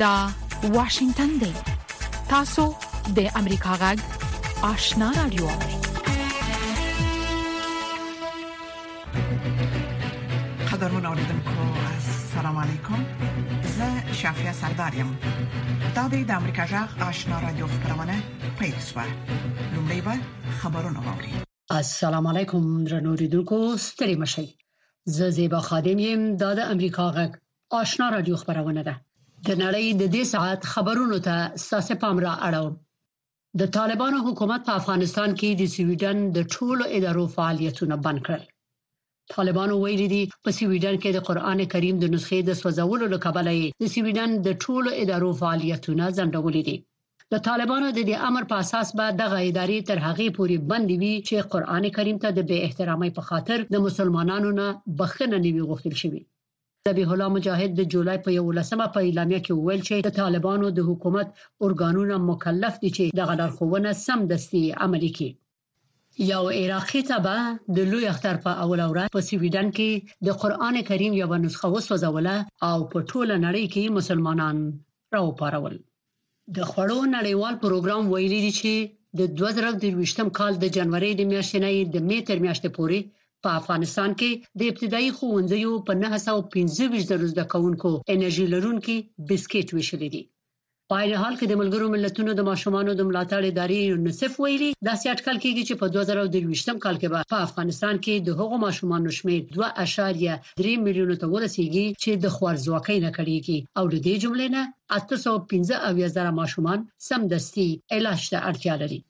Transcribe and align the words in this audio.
دا 0.00 0.28
واشنگتن 0.72 1.28
دی 1.40 1.52
تاسو 2.28 2.62
د 3.16 3.26
امریکا 3.40 3.72
غږ 3.82 3.98
آشنا 4.68 5.08
رادیو 5.16 5.48
قدرمن 10.72 11.06
اوریدونکو 11.06 11.50
السلام 11.80 12.60
علیکم 12.62 13.04
زه 13.74 14.12
شافیا 14.22 14.52
سردارم 14.62 15.10
دا 15.96 16.08
د 16.08 16.30
امریکا 16.30 16.66
غږ 16.72 17.02
آشنا 17.08 17.40
رادیو 17.42 17.66
خبرونه 17.74 18.16
پېښه 18.58 19.04
لومړی 19.74 20.00
به 20.08 20.14
خبرونه 20.62 21.00
واوري 21.10 21.34
السلام 21.82 22.26
علیکم 22.32 22.72
درنو 22.86 23.10
اوریدونکو 23.10 23.60
ستړي 23.76 24.16
مشي 24.24 24.48
زه 25.18 25.30
زیبا 25.42 25.58
خادم 25.70 25.98
یم 26.06 26.26
د 26.36 26.42
امریکا 26.66 27.06
غږ 27.20 27.32
آشنا 27.82 28.10
رادیو 28.18 28.36
خبرونه 28.46 28.82
ده 28.90 28.96
د 29.48 29.50
نړۍ 29.64 29.86
د 30.02 30.04
دې 30.14 30.22
ساعت 30.32 30.60
خبرونو 30.72 31.16
ته 31.26 31.34
ساسه 31.68 31.94
پام 32.02 32.16
را 32.26 32.32
اړوم 32.48 32.72
د 33.60 33.62
طالبانو 33.76 34.18
حکومت 34.26 34.60
په 34.66 34.72
افغانستان 34.80 35.30
کې 35.40 35.50
د 35.54 35.62
سویډن 35.74 36.16
د 36.36 36.38
ټولو 36.54 36.84
ادارو 36.96 37.24
فعالیتونه 37.34 37.94
بند 38.04 38.20
کړل 38.26 38.42
طالبانو 39.34 39.74
ویلي 39.84 40.08
دي 40.14 40.22
په 40.44 40.50
سویډن 40.58 40.96
کې 41.02 41.10
د 41.12 41.18
قران 41.28 41.58
کریم 41.72 41.96
د 42.00 42.06
نسخې 42.14 42.38
د 42.44 42.50
سوځولو 42.60 43.04
لپاره 43.14 43.54
د 43.82 43.84
سویډن 43.94 44.30
د 44.46 44.48
ټولو 44.64 44.90
ادارو 45.02 45.30
فعالیتونه 45.40 46.04
ځنډولې 46.18 46.62
دي 46.68 46.76
د 47.32 47.34
طالبانو 47.48 47.86
د 47.96 48.00
دې 48.08 48.16
امر 48.28 48.42
په 48.50 48.54
اساس 48.62 48.88
به 48.98 49.06
دغه 49.22 49.38
ادارې 49.50 49.78
تر 49.88 49.98
هغې 50.06 50.28
پورې 50.36 50.56
بندي 50.70 50.96
وي 51.02 51.14
چې 51.28 51.36
قران 51.52 51.84
کریم 51.96 52.16
ته 52.24 52.28
د 52.32 52.40
بې 52.48 52.58
احترامۍ 52.66 53.10
په 53.16 53.22
خاطر 53.28 53.58
د 53.74 53.76
مسلمانانو 53.86 54.50
نه 54.60 54.66
بخښنه 54.98 55.36
نیوي 55.46 55.62
غوښتل 55.68 55.94
شي 56.02 56.08
ذبیح 56.88 57.10
الله 57.14 57.28
مجاهد 57.36 57.70
د 57.78 57.88
جولای 57.92 58.18
په 58.26 58.30
11مه 58.40 58.86
په 58.94 59.00
اعلامیه 59.06 59.40
کې 59.46 59.52
وویل 59.58 59.82
چې 59.88 59.94
د 60.06 60.12
طالبانو 60.18 60.66
د 60.76 60.80
حکومت 60.88 61.28
ارګانونه 61.66 62.14
مکلف 62.30 62.74
دي 62.82 62.90
چې 62.96 63.04
د 63.18 63.20
غلارخونه 63.30 63.90
سم 64.04 64.20
دستي 64.32 64.62
عملي 64.84 65.10
کړي 65.16 65.30
یو 66.32 66.42
عراقي 66.60 67.02
تبا 67.10 67.36
د 67.76 67.78
لوی 67.90 68.04
اختر 68.12 68.36
په 68.44 68.50
اول 68.64 68.80
ورځ 68.90 69.08
په 69.16 69.20
سویډن 69.28 69.68
کې 69.76 69.90
د 70.26 70.38
قران 70.42 70.74
کریم 70.90 71.12
یو 71.22 71.28
نسخه 71.44 71.66
وسوځوله 71.74 72.34
او 72.70 72.78
په 72.92 72.98
ټوله 73.10 73.34
نړۍ 73.46 73.64
کې 73.74 73.84
مسلمانان 73.98 74.56
راوپارول 75.16 75.74
د 76.56 76.58
خړو 76.70 77.00
نړیوال 77.16 77.54
پروګرام 77.64 78.02
ویلي 78.12 78.40
دی 78.46 78.52
چې 78.60 78.72
د 79.18 79.20
2023م 79.38 80.28
کال 80.38 80.52
د 80.62 80.66
جنوري 80.76 81.12
د 81.16 81.22
میاشتې 81.32 81.58
نه 81.64 81.70
د 81.94 81.96
می 82.08 82.18
تر 82.28 82.36
میاشتې 82.44 82.70
پورې 82.76 82.98
په 83.46 83.50
افغانستان 83.60 84.10
کې 84.20 84.30
د 84.58 84.60
ابتدایي 84.70 85.10
ښوونځیو 85.16 85.72
په 85.86 85.92
925 86.02 87.10
درو 87.10 87.26
زده 87.32 87.44
کوونکو 87.52 87.90
انرژي 88.14 88.46
لرونکي 88.54 88.96
بسکټ 89.28 89.68
وشلې 89.72 90.10
دي 90.16 90.24
په 90.90 90.96
هر 91.02 91.10
حال 91.22 91.34
کې 91.38 91.46
د 91.48 91.54
ملګرو 91.60 91.86
ملتونو 91.94 92.30
د 92.34 92.42
ماشومانو 92.50 92.90
د 92.96 93.00
ملاتړ 93.08 93.42
ادارې 93.52 93.78
یونیسف 93.90 94.32
ویلي 94.42 94.70
دا 94.86 94.94
سیاټکل 95.02 95.36
کېږي 95.44 95.62
چې 95.68 95.74
په 95.80 95.86
2023م 95.94 96.76
کال 96.84 96.96
کې 97.00 97.08
په 97.32 97.36
افغانستان 97.46 97.94
کې 98.04 98.14
د 98.26 98.30
هغو 98.40 98.56
ماشومانو 98.66 99.08
شمیر 99.18 99.40
2.3 99.58 100.86
میلیونه 100.86 101.14
ته 101.20 101.26
ورسیږي 101.34 101.86
چې 102.02 102.12
د 102.24 102.26
خوارځواکۍ 102.36 102.98
نه 103.06 103.10
کړيږي 103.18 103.58
او 103.78 103.84
د 103.92 103.96
دې 104.06 104.14
جملې 104.22 104.46
نه 104.56 104.62
815 104.96 105.88
اویا 105.90 106.08
زره 106.16 106.32
ماشومان 106.40 106.78
سمدستي 107.08 107.68
علاج 107.96 108.20
ته 108.32 108.38
اړتیا 108.50 108.74
لري 108.82 109.00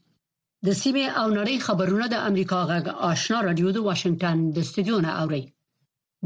د 0.67 0.69
سیمې 0.83 1.07
او 1.21 1.27
نړۍ 1.39 1.57
خبرونه 1.67 2.07
د 2.11 2.17
امریکا 2.29 2.59
غږ 2.71 2.85
آشنا 3.11 3.39
رادیو 3.49 3.69
د 3.75 3.79
واشنگټن 3.89 4.37
د 4.55 4.57
استودیو 4.67 4.99
نه 5.07 5.13
اوري 5.23 5.43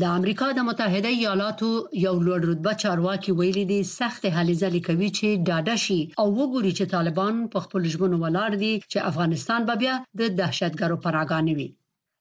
د 0.00 0.02
امریکا 0.18 0.46
د 0.54 0.60
متحده 0.68 1.10
ایالاتو 1.18 1.68
یو 2.06 2.14
لوړ 2.26 2.41
رتبه 2.50 2.72
چارواکي 2.84 3.30
ویلي 3.32 3.64
دی 3.72 3.80
سخت 3.98 4.22
هلې 4.36 4.54
ځلې 4.62 4.81
کوي 4.88 5.09
چې 5.19 5.28
ډاډه 5.48 5.76
شي 5.84 6.00
او 6.20 6.26
وګوري 6.38 6.72
چې 6.78 6.84
طالبان 6.94 7.34
په 7.53 7.59
خپل 7.64 7.81
ژوند 7.92 8.14
ولاړ 8.25 8.50
دي 8.62 8.75
چې 8.91 8.98
افغانستان 9.10 9.60
به 9.69 9.75
بیا 9.82 9.94
د 10.19 10.20
دهشتګرو 10.38 10.97
پناهګان 11.04 11.47
وي 11.56 11.69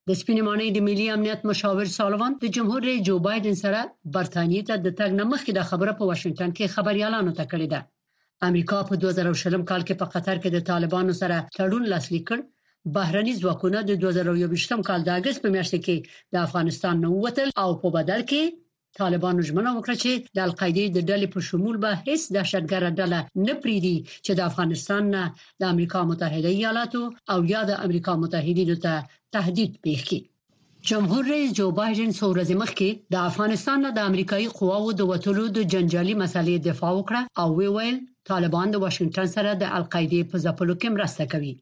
د 0.08 0.10
سپینمانۍ 0.20 0.70
د 0.74 0.80
ملي 0.88 1.08
امنیت 1.16 1.40
مشاور 1.50 1.86
سالوان 2.00 2.32
د 2.38 2.44
جمهور 2.56 2.82
رئیس 2.90 3.02
جو 3.08 3.16
بایدن 3.28 3.56
سره 3.64 3.80
برتانیې 4.16 4.62
ته 4.68 4.76
د 4.86 4.88
تګ 5.00 5.10
نه 5.20 5.24
مخکې 5.32 5.52
د 5.56 5.62
خبره 5.70 5.92
په 5.98 6.04
واشنگټن 6.10 6.50
کې 6.58 6.66
خبريالانو 6.76 7.32
ته 7.38 7.46
کړې 7.54 7.68
ده 7.74 7.82
امریکا 8.50 8.78
په 8.90 8.94
2020 9.04 9.70
کال 9.70 9.82
کې 9.88 9.96
په 10.02 10.06
قطر 10.14 10.36
کې 10.42 10.50
د 10.54 10.60
طالبانو 10.70 11.14
سره 11.22 11.36
تړون 11.58 11.84
لاسلیک 11.94 12.24
کړ 12.30 12.40
بهرني 12.96 13.34
ځواکونه 13.42 13.78
د 13.90 13.92
2021 14.04 14.88
کال 14.88 15.00
د 15.04 15.10
اگست 15.20 15.40
په 15.44 15.50
میاشت 15.56 15.74
کې 15.86 15.96
د 16.34 16.36
افغانستان 16.48 16.96
نو 17.04 17.10
وتل 17.26 17.48
او 17.64 17.70
په 17.82 17.88
بدل 17.98 18.22
کې 18.32 18.44
طالبانو 19.02 19.46
ژمنه 19.48 19.72
وکړه 19.74 19.96
چې 20.04 20.12
د 20.36 20.40
القاعده 20.48 20.84
د 20.96 21.00
ډلې 21.10 21.28
په 21.34 21.40
شمول 21.48 21.76
به 21.84 21.92
هیڅ 22.06 22.22
دهشتګرد 22.36 22.94
ډله 23.00 23.20
نه 23.48 23.54
پریدي 23.64 23.98
چې 24.26 24.32
د 24.38 24.42
افغانستان 24.50 25.04
نه 25.16 25.24
د 25.62 25.64
امریکا 25.74 26.00
متحده 26.10 26.50
ایالاتو 26.58 27.04
او 27.34 27.40
یا 27.54 27.62
د 27.72 27.74
امریکا 27.86 28.14
متحدینو 28.24 28.76
ته 28.86 28.94
تهدید 29.36 29.72
پیښ 29.84 30.00
کړي 30.08 30.20
جمهور 30.90 31.26
رئیس 31.32 31.52
جو 31.58 31.66
بایدن 31.78 32.10
څو 32.20 32.26
ورځې 32.34 32.56
مخکې 32.64 32.90
د 33.14 33.20
افغانستان 33.30 33.80
د 33.98 34.00
امریکایي 34.10 34.48
قواوو 34.58 34.90
د 35.02 35.06
وټلو 35.12 35.44
د 35.58 35.68
جنجالي 35.74 36.16
مسلې 36.24 36.56
دفاع 36.68 36.90
وکړه 36.96 37.22
او 37.42 37.48
وی 37.60 37.70
ویل 37.76 37.98
طالبان 38.30 38.68
د 38.74 38.82
واشنگټن 38.84 39.28
سره 39.36 39.52
د 39.62 39.72
القاعده 39.78 40.20
په 40.32 40.38
ځپلو 40.46 40.74
کې 40.82 40.90
مرسته 40.98 41.24
کوي 41.36 41.54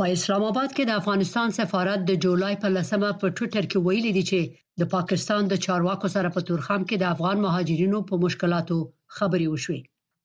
په 0.00 0.04
اسلام 0.16 0.42
آباد 0.50 0.68
کې 0.76 0.84
د 0.90 0.92
افغانستان 1.00 1.48
سفارت 1.58 2.00
د 2.10 2.20
جولای 2.26 2.54
په 2.66 2.72
لسمه 2.76 3.08
په 3.24 3.32
ټوټر 3.36 3.64
کې 3.70 3.78
ویلي 3.86 4.12
دي 4.18 4.24
چې 4.34 4.40
د 4.84 4.92
پاکستان 4.98 5.42
د 5.52 5.62
چارواکو 5.68 6.08
سره 6.18 6.28
په 6.36 6.40
تورخم 6.52 6.80
کې 6.88 6.96
د 7.02 7.10
افغان 7.14 7.36
مهاجرینو 7.48 7.98
په 8.14 8.22
مشکلاتو 8.28 8.76
خبري 9.16 9.46
وشوي 9.56 9.80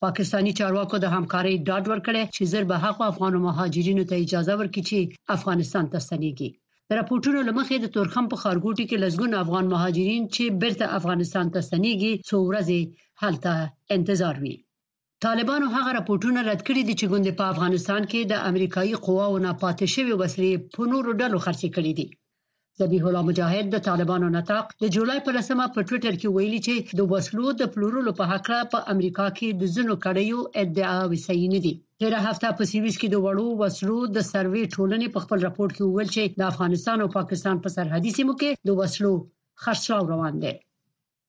پاکستانی 0.09 0.51
چارواکو 0.61 0.95
د 1.03 1.07
همکارۍ 1.17 1.55
ډاډ 1.67 1.83
ورکړی 1.91 2.23
چې 2.35 2.43
زر 2.53 2.63
به 2.73 2.77
حق 2.85 2.99
افغان 3.11 3.33
مهاجرینو 3.49 4.03
ته 4.11 4.15
اجازه 4.25 4.53
ورکړي 4.61 4.81
چې 4.89 4.99
افغانستان 5.39 5.83
ته 5.95 6.07
ستنېږي 6.07 6.49
د 6.91 6.93
راپورټونو 6.99 7.39
لمخې 7.49 7.75
د 7.79 7.87
تورخم 7.95 8.25
په 8.29 8.37
خارګوټي 8.41 8.85
کې 8.89 9.01
لزګون 9.03 9.31
افغان 9.43 9.65
مهاجرین 9.73 10.23
چې 10.35 10.43
بیرته 10.61 10.85
افغانستان 10.99 11.45
ته 11.53 11.59
ستنیږي 11.67 12.13
څو 12.27 12.37
ورځې 12.49 12.79
هلته 13.23 13.51
انتظار 13.97 14.35
وي 14.43 14.55
طالبانو 15.25 15.65
هغه 15.75 15.89
راپورټونه 15.97 16.39
رد 16.49 16.61
کړي 16.67 16.81
دي 16.87 16.93
چې 16.99 17.09
ګوند 17.11 17.27
په 17.39 17.45
افغانستان 17.53 18.01
کې 18.11 18.19
د 18.23 18.33
امریکایي 18.49 18.95
قواو 19.05 19.43
نه 19.45 19.51
پاتې 19.61 19.85
شوی 19.95 20.13
وسلې 20.21 20.51
په 20.73 20.81
نورو 20.93 21.11
ډلو 21.21 21.37
خرڅې 21.45 21.69
کړې 21.75 21.91
دي 21.99 22.07
ذبیح 22.81 23.05
الله 23.09 23.21
مجاهد 23.27 23.67
د 23.71 23.77
طالبانو 23.85 24.27
نتاق 24.33 24.65
د 24.81 24.89
جولای 24.95 25.19
په 25.27 25.31
لسمه 25.37 25.65
په 25.75 25.79
ټوئیټر 25.87 26.13
کې 26.21 26.29
ویلي 26.35 26.59
چې 26.67 26.75
د 26.99 27.07
وسلو 27.13 27.45
د 27.61 27.63
پلورلو 27.73 28.11
په 28.19 28.23
حق 28.31 28.49
په 28.73 28.79
امریکا 28.93 29.25
کې 29.37 29.47
د 29.61 29.71
زنو 29.75 29.93
کډیو 30.05 30.39
ادعا 30.61 30.97
وسیین 31.13 31.53
دي 31.65 31.73
تیر 32.01 32.13
هفته 32.27 32.47
په 32.57 32.63
سیویس 32.71 32.95
کې 33.01 33.07
د 33.11 33.17
وړو 33.25 33.47
وسلو 33.63 33.97
د 34.15 34.17
سروې 34.31 34.63
ټولنې 34.75 35.07
په 35.13 35.19
خپل 35.23 35.37
راپور 35.45 35.69
کې 35.75 35.81
ویل 35.85 36.09
چې 36.15 36.23
د 36.39 36.43
افغانستان 36.51 36.97
او 37.01 37.09
پاکستان 37.19 37.55
په 37.63 37.69
سرحدي 37.75 38.11
سیمو 38.17 38.33
کې 38.41 38.49
د 38.67 38.69
وسلو 38.79 39.13
خرڅلاو 39.63 40.09
روان 40.13 40.35
دی 40.43 40.53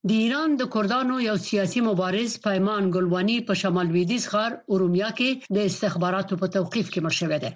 د 0.09 0.11
ایران 0.23 0.51
د 0.57 0.63
کردانو 0.75 1.15
یو 1.29 1.37
سیاسي 1.49 1.81
مبارز 1.91 2.31
پیمان 2.47 2.83
ګلوانی 2.97 3.39
په 3.49 3.53
شمال 3.63 3.89
ویدیز 3.97 4.23
ښار 4.33 4.51
اورومیا 4.73 5.09
کې 5.19 5.31
د 5.57 5.59
استخباراتو 5.69 6.35
په 6.43 6.47
توقيف 6.57 6.87
کې 6.93 7.01
مشوي 7.07 7.39
دی 7.45 7.53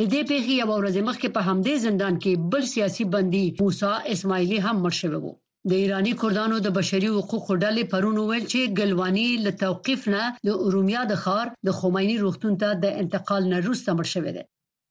لدې 0.00 0.22
پیښې 0.30 0.54
یو 0.62 0.68
ورځ 0.80 0.96
مخکې 1.08 1.28
په 1.36 1.40
همدې 1.48 1.74
زندان 1.86 2.14
کې 2.22 2.32
بل 2.52 2.62
سیاسي 2.74 3.04
بندي 3.14 3.44
موسی 3.62 3.94
اسماعیلي 4.14 4.58
هم 4.66 4.76
مړ 4.84 4.94
شوی 5.00 5.18
وو 5.22 5.32
د 5.70 5.72
ایرانی 5.82 6.12
کردانو 6.20 6.56
د 6.62 6.68
بشري 6.78 7.08
حقوقو 7.16 7.52
ډلې 7.64 7.84
پرونو 7.92 8.22
ویل 8.30 8.44
چې 8.52 8.60
ګلوانی 8.78 9.28
له 9.44 9.52
توقيف 9.64 10.02
نه 10.14 10.22
د 10.46 10.48
ارومیا 10.66 11.02
د 11.08 11.14
ښار 11.24 11.46
د 11.66 11.68
خمیني 11.78 12.16
روغتون 12.24 12.52
ته 12.62 12.68
د 12.84 12.86
انتقال 13.02 13.42
نه 13.52 13.56
وروسته 13.62 13.88
مړ 13.98 14.06
شوی 14.14 14.32
دی 14.36 14.44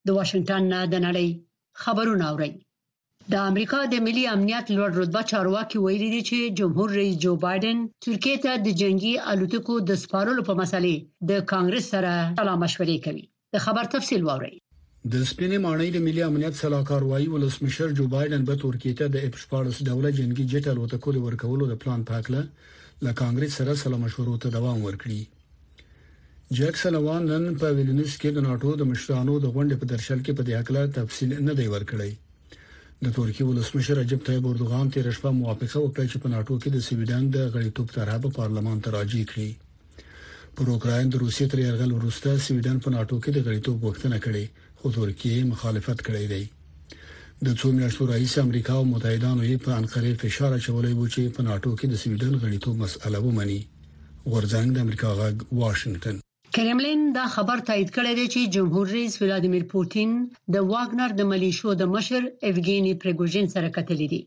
د 0.06 0.08
واشنگټن 0.16 0.62
نه 0.72 0.80
د 0.92 0.94
نړۍ 1.06 1.28
خبرونه 1.82 2.24
اوري 2.32 2.52
د 3.32 3.34
امریکا 3.50 3.80
د 3.88 3.94
ملي 4.06 4.24
امنیت 4.34 4.66
لوړ 4.76 4.90
رتبه 5.00 5.22
چارواکي 5.30 5.78
ویلي 5.80 6.08
دي 6.14 6.22
چې 6.28 6.54
جمهور 6.58 6.88
رئیس 6.98 7.16
جو 7.24 7.32
بایدن 7.46 7.78
ترکیه 8.04 8.36
ته 8.44 8.52
د 8.66 8.68
جنگي 8.80 9.14
الوتکو 9.30 9.74
د 9.88 9.90
سپارلو 10.02 10.42
په 10.48 10.54
مسلې 10.60 10.94
د 11.30 11.32
کانګرس 11.50 11.84
سره 11.94 12.10
سلام 12.40 12.58
مشورې 12.64 12.96
کوي 13.06 13.22
د 13.54 13.56
خبر 13.64 13.84
تفصیل 13.96 14.22
واوري 14.30 14.56
د 15.12 15.14
سپینې 15.30 15.58
ماڼۍ 15.64 15.86
د 15.92 15.98
ملي 16.06 16.22
امنیت 16.28 16.54
سلاکار 16.60 17.02
وایي 17.10 17.28
ولسمشر 17.34 17.88
جو 17.98 18.04
بایدن 18.14 18.42
به 18.48 18.54
ترکیه 18.62 18.94
ته 18.98 19.06
د 19.14 19.16
اف 19.28 19.34
14 19.52 19.78
دوله 19.88 20.10
جنگي 20.18 20.44
جټل 20.54 20.76
وتکول 20.80 21.16
ورکولو 21.26 21.68
د 21.70 21.78
پلان 21.84 22.00
پاکله 22.10 22.42
له 23.06 23.12
کانګرس 23.20 23.52
سره 23.60 23.76
سره 23.82 24.00
مشورو 24.02 24.34
ته 24.44 24.48
دوام 24.56 24.82
ورکړي 24.88 25.20
جکسن 26.58 26.98
وان 27.06 27.22
نن 27.32 27.56
په 27.62 27.78
ویلنیوس 27.78 28.16
کې 28.20 28.30
د 28.38 28.44
ناتو 28.48 28.74
د 28.82 28.90
مشرانو 28.90 29.38
د 29.44 29.46
غونډې 29.54 29.76
په 29.80 29.86
درشل 29.94 30.20
کې 30.26 30.36
په 30.38 30.42
دې 30.48 30.54
اړه 30.60 30.92
تفصیل 30.98 31.32
نه 31.48 31.54
دی 31.62 31.68
ورکړی 31.74 32.12
د 33.08 33.16
ترکیه 33.20 33.48
ولسمشر 33.50 34.00
رجب 34.02 34.24
طيب 34.28 34.50
اردوغان 34.52 34.86
تیر 34.98 35.10
شپه 35.20 35.34
موافقه 35.40 35.78
وکړه 35.82 36.04
چې 36.10 36.16
په 36.22 36.28
ناتو 36.36 36.54
کې 36.62 36.68
د 36.72 36.86
سویډن 36.90 37.24
د 37.36 37.38
غړیتوب 37.56 37.88
طرحه 37.98 38.22
په 38.26 38.34
پارلمان 38.40 38.78
ته 38.84 38.96
راجع 38.98 39.24
کړي 39.32 39.50
پر 40.58 40.66
اوکرين 40.76 41.10
د 41.16 41.26
روسي 41.26 41.44
تر 41.50 41.58
يرغل 41.66 41.92
وروسته 41.98 42.28
سویډن 42.46 42.78
په 42.84 42.88
ناتو 42.98 43.16
کې 43.24 43.30
د 43.32 43.38
غړیتوب 43.48 43.76
غوښتنه 43.88 44.22
کړې 44.28 44.66
حضور 44.84 45.08
کې 45.20 45.34
مخالفت 45.52 45.98
کړی 46.06 46.26
دی 46.32 46.44
د 47.46 47.48
څو 47.60 47.66
میاشتو 47.78 48.02
راهیسې 48.12 48.38
امریکا 48.46 48.72
او 48.80 48.84
متحدانو 48.92 49.42
یې 49.50 49.56
په 49.64 49.70
انقرې 49.80 50.12
فشار 50.22 50.50
اچولې 50.58 50.92
و 50.96 51.02
چې 51.14 51.22
په 51.34 51.40
ناتو 51.48 51.70
کې 51.78 51.86
د 51.92 51.94
سویډن 52.02 52.34
غړیتوب 52.42 52.74
مسأله 52.84 53.18
ومني 53.22 53.60
ورځنګ 54.34 54.66
د 54.72 54.78
امریکا 54.84 55.10
غږ 55.20 55.34
واشنگټن 55.60 56.16
کرملین 56.56 57.00
دا 57.18 57.26
خبر 57.34 57.58
تایید 57.68 57.90
کړی 57.96 58.12
دی 58.18 58.26
چې 58.34 58.52
جمهور 58.56 58.86
رئیس 58.96 59.14
ولادیمیر 59.22 59.64
پوتین 59.72 60.10
د 60.54 60.56
واګنر 60.72 61.10
د 61.16 61.22
ملیشو 61.32 61.68
د 61.76 61.82
مشر 61.94 62.22
ایفګینی 62.46 62.92
پریګوژین 63.02 63.46
سره 63.54 63.68
کتلی 63.76 64.06
دی 64.12 64.20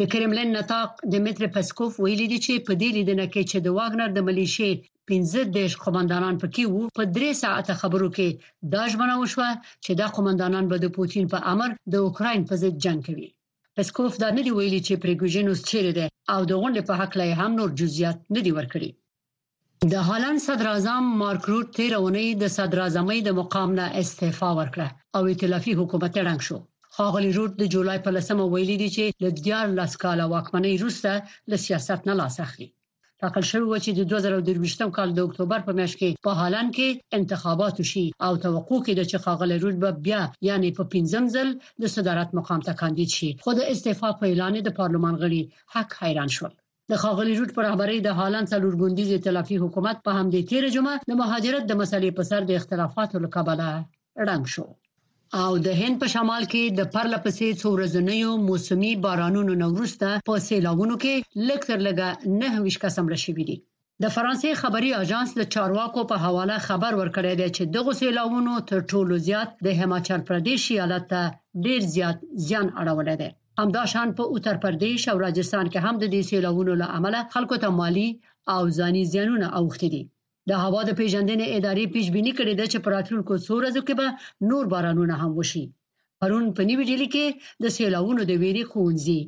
د 0.00 0.02
کرملین 0.12 0.48
نطاق 0.58 0.88
دمیتری 1.14 1.48
پسکوف 1.56 1.92
ویلي 1.98 2.26
دی 2.32 2.38
چې 2.46 2.54
په 2.66 2.72
دې 2.80 2.90
لیدنه 2.96 3.24
کې 3.32 3.42
چې 3.50 3.58
د 3.66 3.68
واګنر 3.78 4.08
د 4.14 4.18
ملیشې 4.28 4.70
15 5.08 5.44
دیش 5.56 5.74
قومندانان 5.84 6.34
پکې 6.42 6.64
وو 6.68 6.82
په 6.98 7.04
3 7.16 7.26
ساعته 7.42 7.72
خبرو 7.80 8.08
کې 8.16 8.28
دا 8.74 8.82
ژمنه 8.92 9.14
وشوه 9.18 9.48
چې 9.84 9.90
دا 10.00 10.06
قومندانان 10.16 10.64
به 10.70 10.76
د 10.80 10.86
پوتین 10.96 11.24
په 11.32 11.38
امر 11.52 11.68
د 11.92 11.94
اوکرين 12.06 12.40
په 12.48 12.54
ضد 12.62 12.74
جنگ 12.84 13.00
کوي 13.08 13.28
پسکوف 13.76 14.14
دا 14.22 14.28
نه 14.36 14.42
دی 14.44 14.52
ویلي 14.58 14.80
چې 14.86 15.00
پریګوژن 15.02 15.46
اوس 15.48 15.60
چیرې 15.70 15.92
ده 15.98 16.06
او 16.34 16.40
د 16.50 16.52
غونډې 16.60 16.82
په 16.88 16.92
حق 17.00 17.12
لای 17.20 17.30
هم 17.40 17.50
نور 17.58 17.70
جزئیات 17.80 18.18
نه 18.34 18.40
دی 18.46 18.52
ورکړي 18.58 18.90
د 19.92 19.94
هالند 20.08 20.40
صدر 20.46 20.66
اعظم 20.72 21.02
مارک 21.22 21.42
روټ 21.52 21.66
تیرونې 21.76 22.26
د 22.42 22.44
صدر 22.56 22.78
اعظمۍ 22.86 23.18
د 23.24 23.30
مقام 23.40 23.68
نه 23.78 23.86
استعفا 24.00 24.50
ورکړه 24.60 24.88
او 25.16 25.22
ائتلافي 25.30 25.72
حکومت 25.80 26.12
ړنګ 26.26 26.40
شو 26.46 26.58
خاغلی 26.96 27.30
روټ 27.38 27.52
د 27.58 27.62
جولای 27.74 27.98
په 28.04 28.10
لسمه 28.16 28.44
ویلي 28.52 28.76
دی 28.82 28.88
چې 28.96 29.04
د 29.24 29.26
دیار 29.44 29.66
لاس 29.78 29.92
کاله 30.02 30.24
واکمنۍ 30.34 30.74
روسه 30.84 31.12
له 31.50 31.56
سیاست 31.66 32.00
نه 32.08 32.14
لاس 32.20 32.34
اخلي 32.46 32.68
ټاکل 33.22 33.44
شوی 33.52 33.66
و 33.70 33.74
چې 33.84 33.90
د 33.94 34.00
2023م 34.12 34.88
کال 34.96 35.08
د 35.14 35.20
اکتوبر 35.26 35.58
په 35.68 35.72
میاشت 35.78 35.96
کې 36.00 36.10
په 36.26 36.30
هالند 36.40 36.70
کې 36.76 36.88
انتخابات 37.18 37.74
وشي 37.78 38.06
او 38.26 38.32
توقع 38.44 38.78
کېده 38.86 39.04
چې 39.10 39.20
خاغله 39.24 39.54
رود 39.64 39.76
به 39.82 39.90
بیا 40.06 40.22
یعنی 40.48 40.68
په 40.78 40.82
15 40.92 41.34
ځل 41.34 41.48
د 41.82 41.84
صدارت 41.94 42.30
مقام 42.38 42.60
ته 42.66 42.72
کاندید 42.80 43.10
شي 43.16 43.30
خو 43.44 43.50
د 43.56 43.60
استعفا 43.72 44.08
په 44.20 44.24
اعلان 44.30 44.54
د 44.64 44.68
پارلمان 44.80 45.14
غړي 45.22 45.42
حق 45.74 45.90
حیران 46.02 46.30
شول 46.36 46.52
د 46.90 46.92
خاغلی 47.02 47.32
رود 47.40 47.50
پر 47.56 47.62
رهبری 47.68 47.98
د 48.02 48.08
هالند 48.18 48.50
څلورګوندیز 48.52 49.08
ائتلافي 49.14 49.56
حکومت 49.64 49.96
په 50.06 50.10
همدې 50.18 50.40
تیر 50.50 50.64
جمعه 50.76 50.94
د 51.10 51.12
مهاجرت 51.20 51.64
د 51.66 51.72
مسلې 51.80 52.10
په 52.18 52.22
سر 52.30 52.40
د 52.46 52.52
اختلافاتو 52.60 53.16
لکبله 53.24 53.68
ړنګ 54.26 54.44
شو 54.54 54.64
او 55.44 55.52
د 55.66 55.68
هند 55.80 55.94
په 56.02 56.06
شمال 56.14 56.42
کې 56.52 56.62
د 56.78 56.80
پرله 56.94 57.18
پسې 57.24 57.48
څو 57.60 57.68
ورځنیو 57.76 58.30
موسمي 58.48 58.92
بارانونو 59.04 59.52
نه 59.62 59.66
وروسته 59.74 60.08
په 60.26 60.34
سیلابونو 60.48 60.94
کې 61.02 61.14
لکتر 61.48 61.78
لګه 61.88 62.08
نه 62.40 62.48
ویش 62.64 62.76
کسم 62.84 63.04
رشي 63.14 63.32
دي 63.48 63.56
د 64.02 64.04
فرانسې 64.14 64.50
خبري 64.62 64.90
اژانس 65.02 65.30
له 65.40 65.44
چارواکو 65.54 66.00
په 66.10 66.16
حواله 66.24 66.56
خبر 66.68 66.92
ورکړی 67.00 67.32
دی 67.40 67.48
چې 67.56 67.62
دغه 67.76 67.92
سیلابونو 68.00 68.52
تر 68.70 68.78
ټولو 68.90 69.14
زیات 69.28 69.48
د 69.66 69.68
هماچل 69.80 70.20
پردیش 70.28 70.62
ایالت 70.72 71.04
ته 71.12 71.20
ډیر 71.64 71.80
زیات 71.94 72.18
زیان 72.46 72.66
اړولی 72.80 73.14
دی 73.22 73.30
همداشان 73.60 74.08
په 74.18 74.22
اوتر 74.32 74.56
پردیش 74.64 75.00
او 75.12 75.16
راجستان 75.26 75.66
کې 75.72 75.78
هم 75.84 75.94
د 75.98 76.04
دې 76.14 76.22
سیلابونو 76.30 76.72
له 76.82 76.86
امله 76.98 77.20
خلکو 77.34 77.56
ته 77.62 77.68
مالی 77.80 78.08
او 78.54 78.60
ځاني 78.78 79.02
زیانونه 79.12 79.46
اوښتي 79.58 79.88
دي 79.94 80.02
د 80.50 80.54
هوا 80.64 80.80
د 80.86 80.90
پیژندنې 81.00 81.46
ادارې 81.58 81.84
پیش 81.94 82.06
بینی 82.14 82.32
کړې 82.38 82.54
ده 82.60 82.64
چې 82.72 82.78
په 82.84 82.88
راتلونکو 82.96 83.32
څو 83.46 83.52
ورځو 83.58 83.80
کې 83.86 83.94
به 84.00 84.06
نور 84.50 84.64
بارانونه 84.72 85.14
هم 85.22 85.32
وشي 85.40 85.64
پرون 86.20 86.44
په 86.56 86.62
نیوی 86.68 86.84
ډیلی 86.90 87.08
کې 87.14 87.26
د 87.64 87.74
سیلاوونو 87.76 88.22
د 88.26 88.32
ویری 88.42 88.62
خونځي 88.70 89.20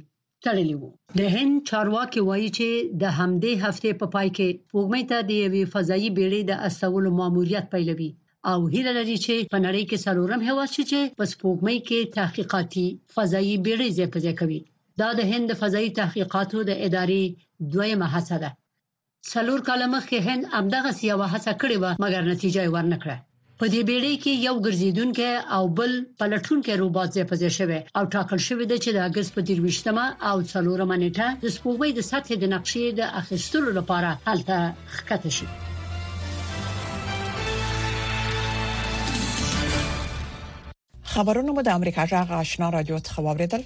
تړلی 0.46 0.76
وو 0.80 0.90
د 1.18 1.20
هند 1.34 1.54
چارواکي 1.68 2.20
وایي 2.28 2.50
چې 2.58 2.68
د 3.02 3.16
همدې 3.18 3.52
هفته 3.64 3.88
په 3.94 3.98
پا 4.00 4.08
پای 4.14 4.28
کې 4.36 4.48
وګمې 4.76 5.02
ته 5.10 5.16
د 5.28 5.30
یوې 5.44 5.62
فضایي 5.74 6.08
بیړۍ 6.18 6.42
د 6.46 6.52
استولو 6.68 7.10
ماموریت 7.20 7.66
پیلوي 7.74 8.10
او 8.50 8.58
هیله 8.74 8.92
لري 8.98 9.16
چې 9.26 9.34
په 9.54 9.58
نړۍ 9.66 9.82
کې 9.90 10.02
څلورم 10.06 10.40
هیواد 10.48 10.70
شي 10.76 10.84
چې 10.92 11.00
په 11.18 11.24
سپوږمۍ 11.32 11.78
کې 11.88 11.98
تحقیقاتي 12.18 12.86
فضایي 13.16 13.54
بیړۍ 13.66 13.88
ځای 13.96 14.06
په 14.14 14.18
ځای 14.24 14.34
کوي 14.40 14.60
دا 15.00 15.08
د 15.18 15.20
هند 15.32 15.48
فضایي 15.62 15.90
تحقیقاتو 16.00 16.58
د 16.68 16.72
ادارې 16.86 17.22
دویمه 17.72 18.08
هڅه 18.14 18.36
ده 18.44 18.50
څلور 19.32 19.60
کاله 19.68 19.86
مخکې 19.96 20.18
هند 20.26 20.44
همدغسې 20.56 21.02
یوه 21.12 21.26
هڅه 21.34 21.52
کړې 21.60 21.76
وه 21.82 21.90
مګر 22.04 22.22
نتیجه 22.32 22.60
یې 22.64 22.72
ورنه 22.76 22.98
کړه 23.02 23.16
په 23.60 23.66
دې 23.72 23.80
بیړۍ 23.88 24.14
کې 24.22 24.32
یو 24.46 24.54
ګرځیدونکې 24.66 25.30
او 25.56 25.62
بل 25.78 25.92
پلټونکې 26.18 26.72
روبوت 26.80 27.08
ځای 27.16 27.24
پځې 27.30 27.48
شوی 27.58 27.80
او 27.96 28.02
ټاکل 28.14 28.38
شوی 28.48 28.64
دی 28.70 28.78
چې 28.84 28.90
د 28.92 28.98
اگست 29.08 29.30
په 29.36 29.40
23مه 29.48 30.04
او 30.28 30.36
4مه 30.50 30.96
نیټه 31.02 31.28
د 31.44 31.46
سپوږمۍ 31.56 31.90
د 31.94 32.00
سطح 32.10 32.30
د 32.40 32.44
نقشې 32.54 32.84
د 32.98 33.00
اخیستلو 33.20 33.70
لپاره 33.78 34.10
هلته 34.28 34.56
ښکته 34.96 35.30
شي 35.36 35.46
خبرونه 41.12 41.50
مو 41.54 41.62
د 41.64 41.70
امریکا 41.78 42.02
جغ 42.12 42.28
آشنا 42.42 42.66
رادیو 42.76 42.98
څخه 43.06 43.20
واوریدل 43.26 43.62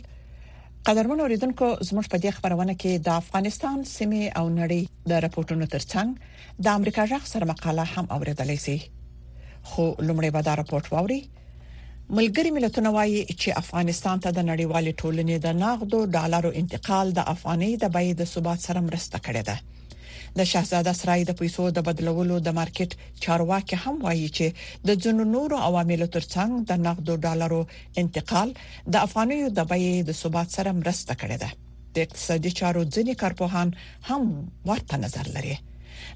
قدرمن 0.89 1.21
اوریدونکو 1.25 1.67
زموږ 1.89 2.07
په 2.13 2.17
دې 2.23 2.31
خبرونه 2.37 2.75
کې 2.85 2.93
د 3.07 3.09
افغانستان 3.23 3.79
سیمه 3.97 4.23
او 4.39 4.45
نړۍ 4.61 4.83
د 5.11 5.21
راپورټونو 5.25 5.65
ترڅنګ 5.75 6.09
د 6.67 6.79
امریکا 6.79 7.05
ځخ 7.13 7.23
سره 7.33 7.45
مقاله 7.53 7.85
هم 7.95 8.07
اوریدلای 8.17 8.57
شي 8.65 8.75
خو 9.69 9.85
لومړی 10.07 10.31
به 10.37 10.41
دا 10.49 10.53
راپورټ 10.61 10.87
واوري 10.95 11.21
ملګری 12.19 12.51
ملتونه 12.57 12.89
وايي 12.97 13.21
چې 13.41 13.49
افغانستان 13.63 14.17
ته 14.25 14.29
د 14.39 14.49
نړیوال 14.51 14.85
ټولنې 15.01 15.37
د 15.45 15.49
ناغدو 15.63 15.99
ډالرو 16.17 16.51
انتقال 16.63 17.07
د 17.19 17.31
افغاني 17.35 17.71
د 17.83 17.95
بای 17.99 18.09
د 18.23 18.31
ثبات 18.33 18.59
سره 18.69 18.81
مرسته 18.89 19.17
کړې 19.27 19.43
ده 19.49 19.57
د 20.39 20.47
شاهزاده 20.53 20.93
سرای 21.01 21.23
د 21.29 21.33
پیسو 21.41 21.63
د 21.79 21.83
بدلولو 21.87 22.37
د 22.47 22.55
مارکیټ 22.59 22.91
چارواکي 23.25 23.77
هم 23.85 23.97
وایي 24.07 24.29
چې 24.37 24.47
د 24.91 25.03
جنو 25.07 25.25
نورو 25.35 25.57
عواملو 25.67 26.07
ترڅنګ 26.15 26.51
د 26.71 26.81
نقدو 26.87 27.15
ډالرو 27.27 27.61
انتقال 28.05 28.49
د 28.97 29.05
افغانیو 29.09 29.47
د 29.59 29.69
بیې 29.75 29.95
د 30.09 30.19
ثبات 30.23 30.49
سره 30.59 30.71
مرسته 30.81 31.13
کړې 31.21 31.37
ده 31.43 31.51
د 31.95 32.09
اقتصادي 32.09 32.51
چارو 32.63 32.81
ځینې 32.95 33.13
کارپوهان 33.23 33.69
هم 34.09 34.23
ورته 34.73 34.95
نظر 35.07 35.27
لري 35.39 35.55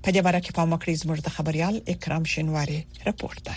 په 0.02 0.08
دې 0.14 0.20
اړه 0.28 0.40
کې 0.44 0.52
په 0.58 0.64
مکرز 0.74 1.00
مرده 1.14 1.30
خبريال 1.38 1.74
اکرام 1.94 2.22
شینواری 2.36 2.80
راپورته 3.06 3.52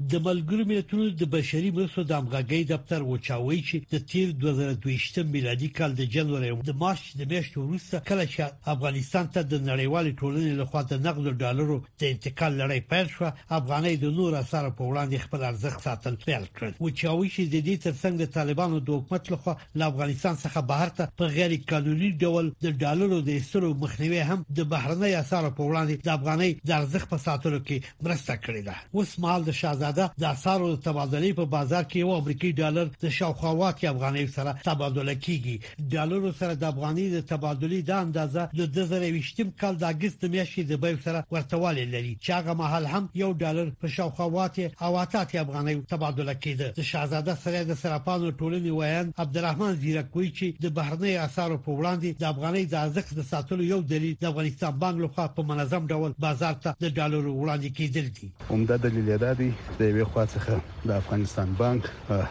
د 0.00 0.14
ملګرو 0.26 0.64
ملتونو 0.70 1.04
د 1.20 1.28
بشري 1.32 1.70
مرستو 1.76 2.02
د 2.06 2.12
امغاګۍ 2.22 2.62
دفتر 2.70 3.02
وچاوي 3.02 3.58
چې 3.68 3.76
د 3.92 4.02
تیر 4.10 4.28
2022 4.40 5.28
میلادي 5.36 5.68
کال 5.78 5.90
د 6.00 6.10
جنوري 6.16 6.50
د 6.68 6.74
مارچ 6.82 7.04
د 7.20 7.22
میاشتې 7.30 7.56
وروسته 7.58 7.96
کله 8.10 8.24
چې 8.32 8.40
افغانستان 8.74 9.24
ته 9.36 9.40
د 9.52 9.62
نړیوال 9.68 10.06
ټولنې 10.20 10.52
له 10.60 10.64
خوا 10.70 10.82
د 10.90 10.94
نقد 11.06 11.26
ډالرو 11.44 11.76
د 12.00 12.12
انتقال 12.16 12.52
لړۍ 12.62 12.80
پیل 12.90 13.06
شو 13.14 13.24
افغاني 13.60 13.94
د 14.02 14.06
نور 14.18 14.32
اثر 14.42 14.64
په 14.76 14.82
وړاندې 14.90 15.18
خپل 15.24 15.40
ارزښت 15.52 15.78
ساتل 15.88 16.14
پیل 16.26 16.44
کړ 16.56 16.68
وچاوي 16.88 17.28
چې 17.34 17.42
د 17.52 17.56
دې 17.66 17.76
ترڅنګ 17.86 18.14
د 18.22 18.30
طالبانو 18.36 18.76
د 18.90 19.00
حکومت 19.00 19.24
له 19.36 19.40
خوا 19.42 19.54
له 19.78 19.84
افغانستان 19.94 20.34
څخه 20.44 20.60
بهر 20.72 20.88
ته 21.00 21.04
په 21.22 21.36
غیر 21.38 21.52
قانوني 21.72 22.10
ډول 22.26 22.44
د 22.66 22.76
ډالرو 22.84 23.18
د 23.30 23.32
ایستلو 23.38 23.68
مخنیوي 23.88 24.22
هم 24.34 24.44
د 24.60 24.68
بهرنۍ 24.76 25.12
اثر 25.24 25.50
په 25.56 25.62
وړاندې 25.70 25.96
د 26.10 26.14
افغاني 26.18 26.50
د 26.68 26.78
ارزښت 26.82 27.06
په 27.16 27.26
ساتلو 27.26 27.58
کې 27.66 27.76
مرسته 28.06 28.32
کړې 28.44 28.60
ده 28.70 28.76
اوس 29.04 29.18
مال 29.26 29.40
د 29.50 29.52
شاهزاده 29.54 29.84
اخندزاده 29.86 30.10
د 30.20 30.24
اسارو 30.26 30.76
تبادلې 30.76 31.32
په 31.38 31.44
بازار 31.50 31.84
کې 31.84 31.98
یو 32.00 32.10
امریکایي 32.22 32.52
ډالر 32.52 32.86
د 33.02 33.08
شاوخوا 33.10 33.50
واټ 33.58 33.84
افغانۍ 33.90 34.26
سره 34.36 34.52
تبادله 34.64 35.14
کیږي 35.24 35.56
ډالر 35.92 36.20
سره 36.40 36.54
د 36.54 36.64
افغانۍ 36.72 37.06
د 37.12 37.18
تبادلې 37.30 37.80
د 37.84 37.92
اندازې 38.04 38.42
د 38.58 38.62
2020 38.74 39.60
کال 39.60 39.74
د 39.78 39.84
اگست 39.92 40.22
میاشتې 40.34 40.62
د 40.66 40.72
بیو 40.84 40.98
سره 41.06 41.24
ورته 41.32 41.56
والی 41.64 41.84
لري 41.94 42.12
چې 42.24 42.30
هغه 42.38 42.52
مهال 42.62 42.84
هم 42.92 43.04
یو 43.22 43.30
ډالر 43.42 43.66
په 43.82 43.86
شاوخوا 43.98 44.26
واټ 44.36 44.56
او 44.84 44.92
اتات 45.02 45.30
افغانۍ 45.44 45.74
تبادله 45.94 46.34
کیده 46.44 46.66
د 46.78 46.82
شاهزاده 46.92 47.34
سره 47.44 47.64
د 47.70 47.74
سرپانو 47.82 48.30
ټولنې 48.40 48.70
وایان 48.80 49.12
عبدالرحمن 49.24 49.72
زیرکوي 49.84 50.30
چې 50.38 50.46
د 50.64 50.66
بهرنۍ 50.80 51.14
اثارو 51.26 51.60
په 51.64 51.70
وړاندې 51.78 52.08
د 52.22 52.24
افغانۍ 52.34 52.64
د 52.68 52.74
ارزښت 52.84 53.10
د 53.20 53.28
ساتلو 53.32 53.62
یو 53.72 53.80
دلیل 53.92 54.14
د 54.20 54.26
افغانستان 54.32 54.72
بانک 54.84 54.96
لخوا 55.04 55.26
په 55.36 55.42
منظم 55.54 55.82
ډول 55.94 56.10
بازار 56.28 56.54
ته 56.66 56.70
د 56.84 56.86
ډالر 57.00 57.22
وړاندې 57.40 57.68
کیدل 57.80 58.06
دي 58.20 58.28
همدا 58.50 58.76
دلیل 58.86 59.06
دا 59.26 59.32
دی 59.40 59.50
د 59.80 59.84
یو 60.00 60.04
خوا 60.12 60.24
څخه 60.34 60.52
د 60.88 60.90
افغانستان 61.00 61.48
بانک 61.60 61.82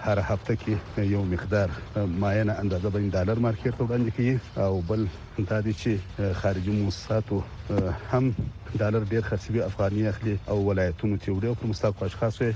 هر 0.05 0.17
هفته 0.29 0.53
کې 0.61 0.73
یو 1.15 1.21
مقدار 1.33 1.69
معینه 2.23 2.53
اندازه 2.61 2.89
باندې 2.93 3.13
ډالر 3.17 3.37
مارکیټ 3.47 3.73
ته 3.77 3.83
وړاندې 3.85 4.09
کوي 4.15 4.35
او 4.67 4.71
بل 4.89 5.01
دا 5.51 5.59
دي 5.65 5.73
چې 5.81 5.91
خارجي 6.41 6.73
موسساتو 6.81 7.37
هم 8.13 8.25
ډالر 8.81 9.01
ډیر 9.11 9.21
خرڅوي 9.29 9.61
افغاني 9.69 10.01
اخلي 10.13 10.35
او 10.51 10.57
ولایتونو 10.69 11.19
ته 11.23 11.27
وړي 11.35 11.47
او 11.49 11.55
په 11.61 11.65
مستقیم 11.73 12.05
اشخاص 12.09 12.33
وي 12.41 12.51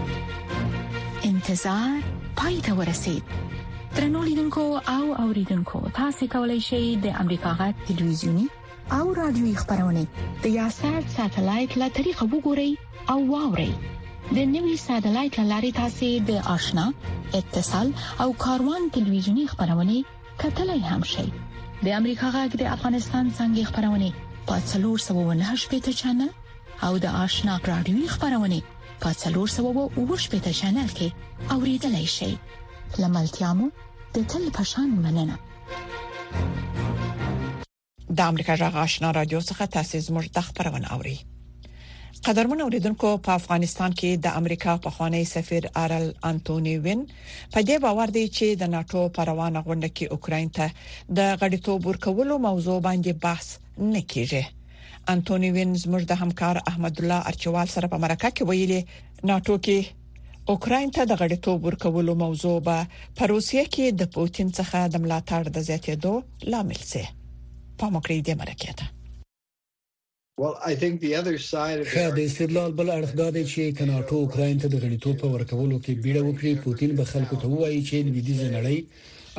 انتظار 1.38 2.02
پای 2.36 2.60
ته 2.60 2.74
ورسید 2.74 3.22
ترنو 3.94 4.22
لیدونکو 4.24 4.60
او 4.88 5.14
اوریدونکو 5.20 5.80
تاسو 5.94 6.26
کولی 6.30 6.58
شئ 6.60 6.96
د 7.02 7.06
امریکا 7.20 7.52
غا 7.58 7.72
تلویزیونی 7.88 8.46
او 8.90 9.12
رادیوي 9.14 9.54
خبرونه 9.54 10.00
د 10.44 10.46
یاشر 10.58 10.96
ساتلایت 11.16 11.72
له 11.82 11.88
طریقه 11.98 12.24
وګورئ 12.32 12.70
او 13.10 13.18
واورئ 13.32 13.70
د 14.38 14.48
نوي 14.54 14.74
ساتلایت 14.86 15.36
لارې 15.50 15.72
تاسو 15.80 16.08
د 16.30 16.40
آشنا 16.54 16.86
اتصال 17.40 17.88
او 18.24 18.28
کاروان 18.46 18.82
تلویزیونی 18.96 19.46
خبرونه 19.52 19.96
کتلای 20.44 20.80
هم 20.90 21.02
شئ 21.12 21.26
د 21.84 21.94
امریکا 22.00 22.28
غاګ 22.36 22.52
د 22.64 22.72
افغانستان 22.76 23.24
څنګه 23.38 23.62
خبرونه 23.70 24.10
پاتلور 24.50 24.98
798 25.06 25.70
پټ 25.76 26.02
چنل 26.02 26.30
او 26.88 26.92
د 27.06 27.16
آشنا 27.24 27.56
رادیوي 27.72 28.06
خبرونه 28.16 28.60
په 29.02 29.08
390 29.22 30.54
چینل 30.60 30.88
کې 30.98 31.08
اوریدلای 31.54 32.06
شئ 32.16 32.32
لملتيامو 33.02 33.66
د 34.14 34.16
تل 34.30 34.44
پشان 34.58 34.88
مننه 35.06 35.36
د 38.18 38.20
امریکا 38.32 38.54
جغ 38.60 38.74
آشنا 38.86 39.08
رادیو 39.18 39.40
څخه 39.48 39.64
تاسو 39.78 39.96
زموږ 40.06 40.26
د 40.36 40.48
خبرونه 40.48 40.88
اوري 40.98 41.18
قدرمن 42.26 42.60
اوریدونکو 42.62 43.08
په 43.26 43.30
افغانستان 43.40 43.90
کې 43.98 44.10
د 44.24 44.38
امریکا 44.40 44.72
په 44.86 44.90
خوانی 44.96 45.22
سفیر 45.32 45.68
ارل 45.84 46.06
انټونی 46.30 46.74
وین 46.84 47.06
په 47.52 47.58
دې 47.68 47.78
باور 47.86 48.08
دی 48.16 48.26
چې 48.36 48.46
د 48.62 48.74
ناتو 48.76 49.06
پر 49.18 49.24
روانه 49.32 49.60
غونډه 49.60 49.90
کې 49.96 50.06
اوکرين 50.18 50.48
ته 50.50 50.70
د 51.18 51.34
غړیتوب 51.40 51.86
ورکولو 51.90 52.38
موضوع 52.46 52.78
باندې 52.88 53.10
بحث 53.26 53.52
نکېږي 53.78 54.57
انټونی 55.14 55.50
وین 55.56 55.70
زموږ 55.84 56.02
د 56.06 56.12
همکار 56.22 56.56
احمد 56.70 56.94
الله 57.02 57.20
ارچوال 57.32 57.68
سره 57.74 57.86
په 57.92 57.98
مرکه 58.04 58.28
کې 58.36 58.42
ویلي 58.48 58.80
ناتو 59.30 59.54
کې 59.64 59.78
اوکرين 60.54 60.88
ته 60.98 61.02
د 61.12 61.20
غړیتوب 61.22 61.58
ورکولو 61.68 62.12
موضوع 62.24 62.56
به 62.68 62.78
په 63.16 63.22
روسیه 63.32 63.64
کې 63.74 63.86
د 64.02 64.12
پوتين 64.18 64.48
څخه 64.60 64.78
د 64.92 64.96
ملاتړ 65.06 65.42
د 65.56 65.66
زیاتېدو 65.70 66.12
لامل 66.54 66.80
شي 66.90 67.04
په 67.78 67.84
مکرې 67.94 68.18
دې 68.26 68.34
مرکه 68.42 68.72
ده 68.80 68.86
خا 71.92 72.06
د 72.16 72.18
استدلال 72.28 72.70
بل 72.78 72.88
اړخ 72.96 73.10
دا 73.20 73.28
دی 73.36 73.44
چې 73.52 73.62
کناټو 73.78 74.14
اوکرين 74.20 74.56
ته 74.62 74.66
د 74.72 74.74
غړیتوب 74.82 75.14
په 75.22 75.26
ورکولو 75.34 75.76
کې 75.84 75.92
بیړه 76.02 76.22
وکړي 76.28 76.52
پوتين 76.66 76.92
به 77.00 77.04
خلکو 77.12 77.34
ته 77.44 77.54
وایي 77.54 77.80
چې 77.88 77.96
لویدیز 78.10 78.40
نړۍ 78.54 78.76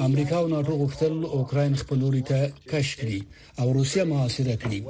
امریکا 0.08 0.36
او 0.42 0.48
ناتو 0.52 0.74
غوښتل 0.82 1.16
اوکرين 1.38 1.74
خپل 1.80 1.98
لوري 2.04 2.20
ته 2.28 2.52
کش 2.74 2.92
کړي 3.00 3.20
او 3.60 3.74
روسیا 3.74 4.04
محاصره 4.14 4.56
کړي 4.64 4.82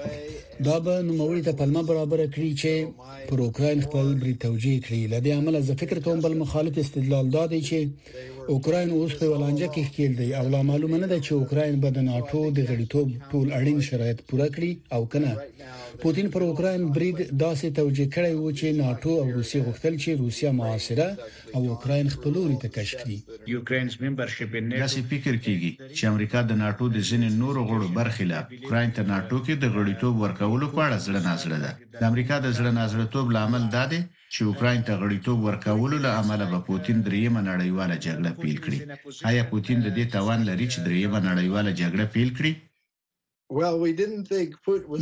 دا 0.66 0.76
به 0.86 0.94
نوموړي 1.10 1.42
ته 1.48 1.52
پلمه 1.60 1.84
برابر 1.90 2.20
کړي 2.36 2.52
چې 2.62 2.72
پر 3.30 3.40
اوکرين 3.46 3.80
خپل 3.86 4.08
بری 4.22 4.34
توجیه 4.48 4.78
کړي 4.86 5.02
لدی 5.14 5.32
عمل 5.40 5.56
زه 5.68 5.74
فکر 5.82 5.98
کوم 6.06 6.20
بل 6.26 6.34
مخالف 6.44 6.78
استدلال 6.82 7.30
دادی 7.38 7.62
چې 7.68 7.78
اوکرين 8.54 8.90
اوس 8.98 9.12
په 9.20 9.26
ولانجه 9.34 9.68
کې 9.68 9.82
ښکیل 9.88 10.14
دی 10.20 10.30
او 10.40 10.46
لا 10.54 10.62
معلومه 10.70 10.98
نه 11.04 11.08
ده 11.12 11.20
چې 11.26 11.32
اوکرين 11.32 11.76
به 11.84 11.90
د 11.98 12.08
ناتو 12.12 12.42
د 12.58 12.60
غړیتوب 12.66 13.10
ټول 13.32 13.48
اړین 13.60 13.80
شرایط 13.90 14.22
پوره 14.30 14.48
کړي 14.50 14.94
او 14.96 15.06
کنه 15.06 15.38
پوتین 16.02 16.28
پر 16.36 16.42
اوکرين 16.46 16.86
برید 16.96 17.18
داسې 17.46 17.66
توجیه 17.80 18.08
کړي 18.10 18.36
وو 18.36 18.54
چې 18.54 18.64
ناتو 18.64 19.10
او 19.22 19.28
روسي 19.38 19.60
غوښتل 19.66 19.94
چې 20.04 20.08
روسیا 20.24 20.52
محاصره 20.52 21.18
او 21.56 21.62
اوکرين 21.74 22.10
خپل 22.16 22.32
لوري 22.38 22.58
ته 22.64 22.68
کش 22.76 22.96
کړي 23.02 23.18
داسې 24.84 25.02
فکر 25.12 25.34
کیږي 25.46 25.72
چې 26.00 26.04
امریکا 26.12 26.40
د 26.50 26.62
ناتو 26.64 26.90
د 26.96 26.98
ځینې 27.10 27.30
نورو 27.44 27.62
غړو 27.70 27.88
برخلاف 28.00 28.59
اوکراین 28.60 28.90
ته 28.96 29.02
ناتو 29.10 29.38
کې 29.46 29.54
د 29.60 29.66
غړیتوب 29.76 30.16
ورکولو 30.24 30.68
په 30.72 30.80
اړه 30.86 30.98
زړه 31.08 31.20
نازړه 31.30 31.58
ده 31.64 31.72
د 32.00 32.02
امریکا 32.12 32.36
د 32.46 32.48
زړه 32.58 32.72
نازړتوب 32.80 33.28
لامل 33.36 33.64
دا 33.76 33.84
دی 33.92 34.02
چې 34.34 34.42
اوکراین 34.50 34.80
ته 34.88 34.94
غړیتوب 35.02 35.38
ورکولو 35.50 35.96
له 36.06 36.10
امله 36.22 36.46
به 36.54 36.60
پوتین 36.70 36.98
دریمه 37.08 37.42
نړیواله 37.52 37.96
جګړه 38.06 38.32
پیل 38.42 38.58
کړي 38.66 38.80
آیا 39.30 39.44
پوتین 39.52 39.78
د 39.84 39.90
دې 39.98 40.06
توان 40.16 40.40
لري 40.50 40.66
چې 40.74 40.78
دریمه 40.88 41.20
نړیواله 41.30 41.72
جګړه 41.82 42.06
پیل 42.16 42.30
کړي 42.40 42.54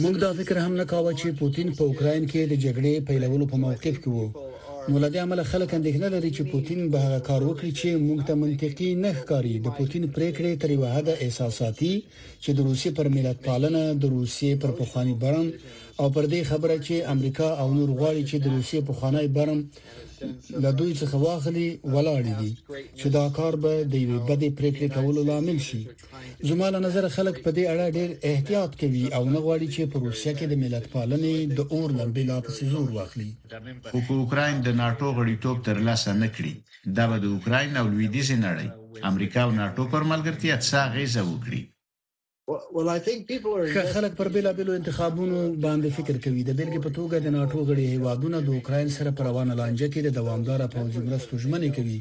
موږ 0.04 0.16
دا 0.26 0.32
فکر 0.42 0.56
هم 0.66 0.74
نه 0.82 0.86
کاوه 0.92 1.12
چې 1.22 1.28
پوتین 1.42 1.68
په 1.78 1.84
اوکراین 1.90 2.24
کې 2.32 2.42
د 2.52 2.54
جګړې 2.66 2.94
پیلولو 3.08 3.46
په 3.54 3.58
موقف 3.64 3.96
کې 4.04 4.10
وو 4.16 4.26
نو 4.92 4.96
لدی 5.04 5.20
عمل 5.26 5.40
خلک 5.52 5.70
اندېښنه 5.78 6.08
لري 6.16 6.30
چې 6.36 6.44
پوتین 6.52 6.82
به 6.92 7.00
هغه 7.06 7.20
کار 7.30 7.42
وکړي 7.46 7.72
چې 7.80 7.88
موږ 8.08 8.20
ته 8.28 8.34
منطقي 8.44 8.90
نه 9.06 9.10
ښکاري 9.20 9.56
د 9.66 9.74
پوتین 9.80 10.04
پریکړې 10.16 10.52
تر 10.62 10.72
واحده 10.84 11.14
احساساتي 11.24 11.92
چې 12.44 12.50
د 12.58 12.68
روسي 12.68 12.90
پر 13.00 13.08
ملت 13.16 13.38
پالنه 13.48 13.82
د 14.04 14.14
روسي 14.14 14.50
پر 14.62 14.72
پوخاني 14.78 15.14
برن 15.24 15.48
او 16.02 16.08
پر 16.16 16.26
دې 16.34 16.42
خبره 16.52 16.76
چې 16.86 16.96
امریکا 17.14 17.48
او 17.62 17.68
نور 17.78 17.90
غواړي 18.00 18.24
چې 18.30 18.38
د 18.40 18.46
روسي 18.56 18.80
په 18.88 18.94
خانای 19.00 19.28
برم 19.38 19.60
له 20.64 20.72
دوی 20.80 20.92
څخه 21.02 21.16
واخلي 21.28 21.70
ولاړ 21.96 22.22
دي 22.40 22.52
چې 23.00 23.08
دا 23.18 23.26
کار 23.38 23.54
به 23.64 23.74
د 23.92 23.94
یوې 24.04 24.20
بدې 24.30 24.50
پریکړې 24.60 24.88
کولو 24.98 25.22
لامل 25.30 25.60
شي 25.68 25.82
زما 26.50 26.68
له 26.76 26.80
نظر 26.88 27.04
خلک 27.16 27.36
په 27.46 27.50
دې 27.58 27.64
اړه 27.74 27.86
ډېر 27.98 28.10
احتیاط 28.32 28.72
کوي 28.82 29.06
او 29.18 29.24
نه 29.34 29.40
غواړي 29.46 29.68
چې 29.76 29.82
په 29.92 29.98
روسیا 30.06 30.32
کې 30.40 30.46
د 30.48 30.54
ملت 30.64 30.86
پالنې 30.94 31.36
د 31.58 31.60
اور 31.74 31.90
لمبې 32.00 32.24
لا 32.32 32.38
پسې 32.46 32.64
زور 32.74 32.90
واخلي 32.98 33.32
خو 33.92 33.98
اوکرين 34.22 34.56
د 34.66 34.70
ناتو 34.82 35.08
غړیتوب 35.18 35.58
تر 35.68 35.78
لاسه 35.88 36.12
نه 36.24 36.28
کړی 36.36 36.54
دا 36.98 37.04
به 37.10 37.18
د 37.24 37.26
اوکرين 37.36 37.70
او 37.80 37.86
لویدیز 37.94 38.30
نړۍ 38.48 38.68
امریکا 39.12 39.40
او 39.46 39.52
ناتو 39.62 39.84
پر 39.94 40.02
ملګرتیا 40.12 40.56
څخه 40.70 40.84
غیزه 40.96 41.22
وکړي 41.32 41.62
خلک 43.94 44.12
پر 44.20 44.28
بیلابلو 44.36 44.72
انتخابونو 44.80 45.40
باندې 45.66 45.90
فکر 45.98 46.16
کوي 46.24 46.44
د 46.46 46.52
بلګې 46.60 46.82
په 46.86 46.92
توګه 46.98 47.18
د 47.20 47.28
ناتو 47.36 47.58
غړي 47.70 47.86
هیوادونو 47.96 48.38
د 48.46 48.56
اوکرين 48.58 48.90
سره 48.98 49.10
پر 49.18 49.24
روانه 49.30 49.54
لانجه 49.62 49.88
کې 49.94 50.02
د 50.06 50.10
دوامدار 50.20 50.62
پوځي 50.76 51.00
مرستو 51.08 51.34
ژمنې 51.44 51.70
کوي 51.80 52.00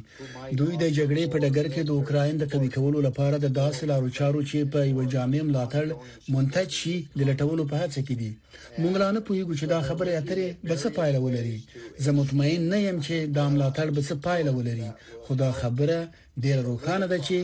دوی 0.60 0.74
د 0.84 0.92
جګړې 0.98 1.24
په 1.34 1.38
ډګر 1.44 1.66
کې 1.74 1.82
د 1.84 1.90
اوکرين 1.96 2.34
د 2.42 2.50
قوی 2.54 2.68
کولو 2.76 2.98
لپاره 3.08 3.36
د 3.44 3.54
داسې 3.60 3.82
لارو 3.92 4.08
چارو 4.20 4.40
چې 4.50 4.58
په 4.72 4.78
یو 4.92 5.00
جامع 5.16 5.42
ملاتړ 5.50 5.86
منتج 6.36 6.70
شي 6.84 6.94
د 7.18 7.26
لټولو 7.32 7.62
په 7.74 7.82
هڅه 7.84 8.00
کې 8.06 8.16
دي 8.22 8.32
مونږ 8.82 8.94
لا 9.04 9.08
نه 9.18 9.26
پوهیږو 9.26 9.54
چې 9.58 9.66
دا 9.72 9.78
خبره 9.88 10.12
اترې 10.20 10.48
به 10.66 10.74
څه 10.82 10.88
پایله 10.98 11.18
ولري 11.26 11.58
زه 12.06 12.10
مطمئن 12.22 12.60
نه 12.74 12.78
یم 12.88 12.98
چې 13.06 13.14
دا 13.36 13.44
ملاتړ 13.52 13.86
به 13.94 14.02
څه 14.08 14.14
پایله 14.26 14.50
ولري 14.58 14.90
خو 15.28 15.34
دا 15.46 15.50
خبره 15.62 16.00
ډیر 16.44 16.58
روښانه 16.68 17.06
ده 17.14 17.18
چې 17.26 17.38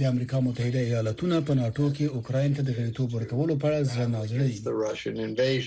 د 0.00 0.02
امریکا 0.12 0.38
متحده 0.46 0.80
ایالاتونو 0.88 1.36
په 1.48 1.54
ناتو 1.62 1.84
کې 1.96 2.06
اوکرين 2.16 2.54
ته 2.56 2.62
د 2.68 2.70
غړیتوب 2.78 3.08
ورکولو 3.16 3.54
په 3.60 3.64
اړه 3.68 3.86
ځنه 3.90 4.06
ناظري 4.16 5.66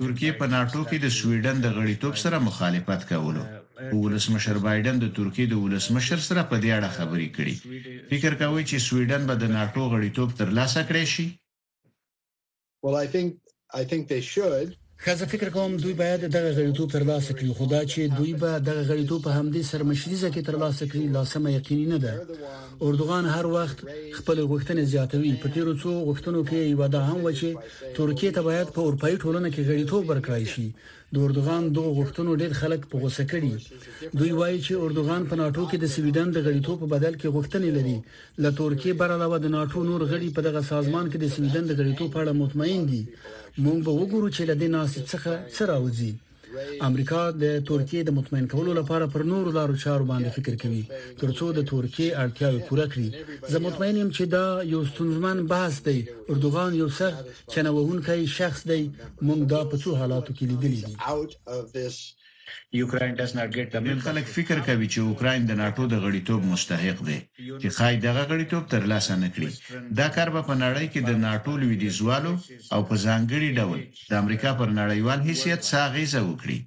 ترکیه 0.00 0.32
په 0.40 0.46
ناتو 0.54 0.80
کې 0.88 0.96
د 1.04 1.08
سویډن 1.18 1.56
د 1.64 1.68
غړیتوب 1.76 2.14
سره 2.24 2.36
مخالفت 2.48 3.02
کولو 3.10 3.42
ولسمشر 4.02 4.56
بایدن 4.66 4.96
د 5.04 5.14
ترکیه 5.18 5.46
د 5.52 5.62
ولسمشر 5.64 6.18
سره 6.28 6.42
په 6.50 6.56
دې 6.64 6.70
اړه 6.78 6.90
خبرې 6.98 7.28
کړې 7.36 7.54
فکر 8.12 8.32
کوي 8.42 8.62
چې 8.70 8.76
سویډن 8.88 9.22
به 9.30 9.34
د 9.42 9.50
ناتو 9.58 9.80
غړیتوب 9.94 10.28
ترلاسه 10.40 10.80
کړي 10.90 11.04
شي 11.14 11.26
Well 12.84 12.96
I 13.04 13.06
think 13.14 13.28
I 13.80 13.82
think 13.90 14.02
they 14.12 14.22
should 14.32 14.68
خزه 15.04 15.26
فکر 15.26 15.48
کوم 15.50 15.76
دوی 15.76 15.92
باید 15.92 16.20
دغه 16.20 16.50
غړیتوب 16.56 16.92
ترلاسه 16.92 17.34
کړي 17.38 17.50
خو 17.56 17.64
دا 17.72 17.80
چې 17.92 18.00
دوی 18.18 18.32
به 18.42 18.52
دغه 18.68 18.82
غړیتوب 18.90 19.20
په 19.26 19.30
همدې 19.38 19.62
سرمشریزه 19.72 20.28
کې 20.34 20.42
ترلاسه 20.48 20.82
کړي 20.90 21.06
لاسمه 21.16 21.50
یقیني 21.58 21.86
نه 21.92 21.98
ده 22.04 22.14
اردوغان 22.86 23.24
هر 23.34 23.46
وخت 23.56 23.78
خپل 24.16 24.38
غوښتنې 24.50 24.84
زیاتوي 24.92 25.32
په 25.42 25.48
تیرو 25.54 25.74
څو 25.82 25.90
غوښتنو 26.08 26.40
کې 26.48 26.58
یو 26.72 26.82
دا 26.94 27.00
هم 27.08 27.18
و 27.26 27.32
چې 27.40 27.46
ترکیه 27.98 28.30
ته 28.36 28.42
باید 28.48 28.68
په 28.74 28.80
اروپאי 28.86 29.14
ټولنه 29.22 29.48
کې 29.54 29.62
غړیتوب 29.68 30.02
ورکړای 30.10 30.44
شي 30.54 30.66
د 31.14 31.16
اردوغان 31.26 31.62
دغه 31.76 31.90
غوښتنو 31.98 32.32
ډېر 32.40 32.52
خلک 32.60 32.80
په 32.90 32.96
غوسه 33.02 33.24
کړي 33.32 33.52
دوی 34.18 34.32
وایي 34.38 34.58
چې 34.66 34.72
اردوغان 34.84 35.22
په 35.30 35.34
ناتو 35.42 35.68
کې 35.70 35.76
د 35.82 35.86
سویډن 35.94 36.28
د 36.32 36.38
غړیتوب 36.46 36.76
په 36.82 36.86
بدل 36.94 37.14
کې 37.20 37.28
غوښتنې 37.36 37.70
لري 37.76 37.96
ل 38.42 38.56
ترکیه 38.60 38.94
بر 39.00 39.10
علاوه 39.16 39.38
د 39.38 39.46
ناتو 39.56 39.84
نور 39.90 40.00
غړي 40.10 40.28
په 40.36 40.40
دغه 40.48 40.60
سازمان 40.72 41.06
کې 41.10 41.18
د 41.22 41.26
سویډن 41.34 41.64
د 41.68 41.72
غړیتوب 41.78 42.08
په 42.14 42.18
اړه 42.22 42.32
مطمئن 42.42 42.82
دي 42.92 43.02
مونږ 43.62 43.78
به 43.86 43.92
وګورو 44.00 44.28
چې 44.36 44.42
لدې 44.50 44.68
ناس 44.76 44.90
څخه 45.12 45.32
سره 45.56 45.66
راوځي 45.74 46.12
امریکا 46.88 47.22
د 47.42 47.44
ترکیه 47.70 48.02
د 48.04 48.10
مطمئن 48.18 48.46
کولو 48.52 48.72
لپاره 48.80 49.04
پر 49.14 49.22
نورو 49.30 49.50
لارو 49.58 49.80
چارو 49.84 50.04
باندې 50.10 50.30
فکر 50.36 50.54
کوي 50.62 50.82
ترڅو 51.22 51.46
د 51.54 51.60
ترکیه 51.72 52.10
اړتیاوې 52.22 52.60
پوره 52.68 52.86
کړي 52.92 53.08
زه 53.52 53.56
مطمئن 53.66 53.96
یم 54.02 54.10
چې 54.16 54.22
دا 54.34 54.46
یو 54.72 54.80
ستونزمن 54.90 55.38
بحث 55.52 55.74
دی 55.86 55.98
اردوغان 56.30 56.70
یو 56.82 56.88
سخت 57.00 57.20
چنوونکی 57.52 58.20
شخص 58.38 58.60
دی 58.70 58.82
مونږ 59.26 59.40
دا 59.52 59.60
په 59.70 59.76
څو 59.82 59.88
حالاتو 60.00 60.30
کې 60.36 60.44
لیدلی 60.50 60.80
دي 60.88 60.94
Ukraine 62.86 63.14
does 63.16 63.34
not 63.34 63.50
get 63.52 63.70
the 63.72 63.80
membership. 63.80 64.06
خلک 64.08 64.26
فکر 64.36 64.58
کوي 64.68 64.86
چې 64.94 65.00
اوکرين 65.06 65.40
د 65.46 65.52
ناتو 65.62 65.82
د 65.88 65.94
غړیتوب 66.04 66.40
مستحق 66.52 66.98
دی 67.08 67.18
چې 67.60 67.68
خای 67.76 67.94
دغه 68.06 68.22
غړیتوب 68.30 68.64
تر 68.72 68.82
لاسه 68.92 69.14
نکړي 69.24 69.50
دا 69.98 70.06
کار 70.16 70.28
به 70.34 70.42
په 70.48 70.54
نړۍ 70.64 70.86
کې 70.92 71.00
د 71.08 71.12
ناتو 71.26 71.52
لوی 71.62 71.76
دي 71.82 71.90
زوالو 71.98 72.34
او 72.74 72.80
په 72.88 72.94
ځانګړي 73.06 73.50
ډول 73.58 73.80
د 74.10 74.12
امریکا 74.22 74.50
پر 74.60 74.68
نړیوال 74.80 75.18
حیثیت 75.28 75.60
ساغیزه 75.72 76.20
وکړي 76.24 76.58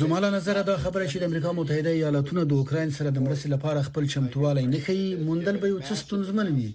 زما 0.00 0.20
له 0.20 0.30
نظر 0.36 0.56
دا 0.70 0.76
خبره 0.84 1.04
چې 1.10 1.18
د 1.18 1.22
امریکا 1.30 1.52
متحده 1.58 1.90
ایالاتونو 1.90 2.42
د 2.50 2.52
اوکرين 2.58 2.90
سره 2.96 3.08
د 3.12 3.18
مرستې 3.26 3.48
لپاره 3.54 3.84
خپل 3.88 4.04
چمتووالی 4.14 4.64
نه 4.72 4.80
کوي 4.88 5.06
مونډل 5.26 5.56
به 5.62 5.68
یو 5.72 5.78
څه 5.88 5.92
ستونزمن 6.02 6.48
وي 6.56 6.68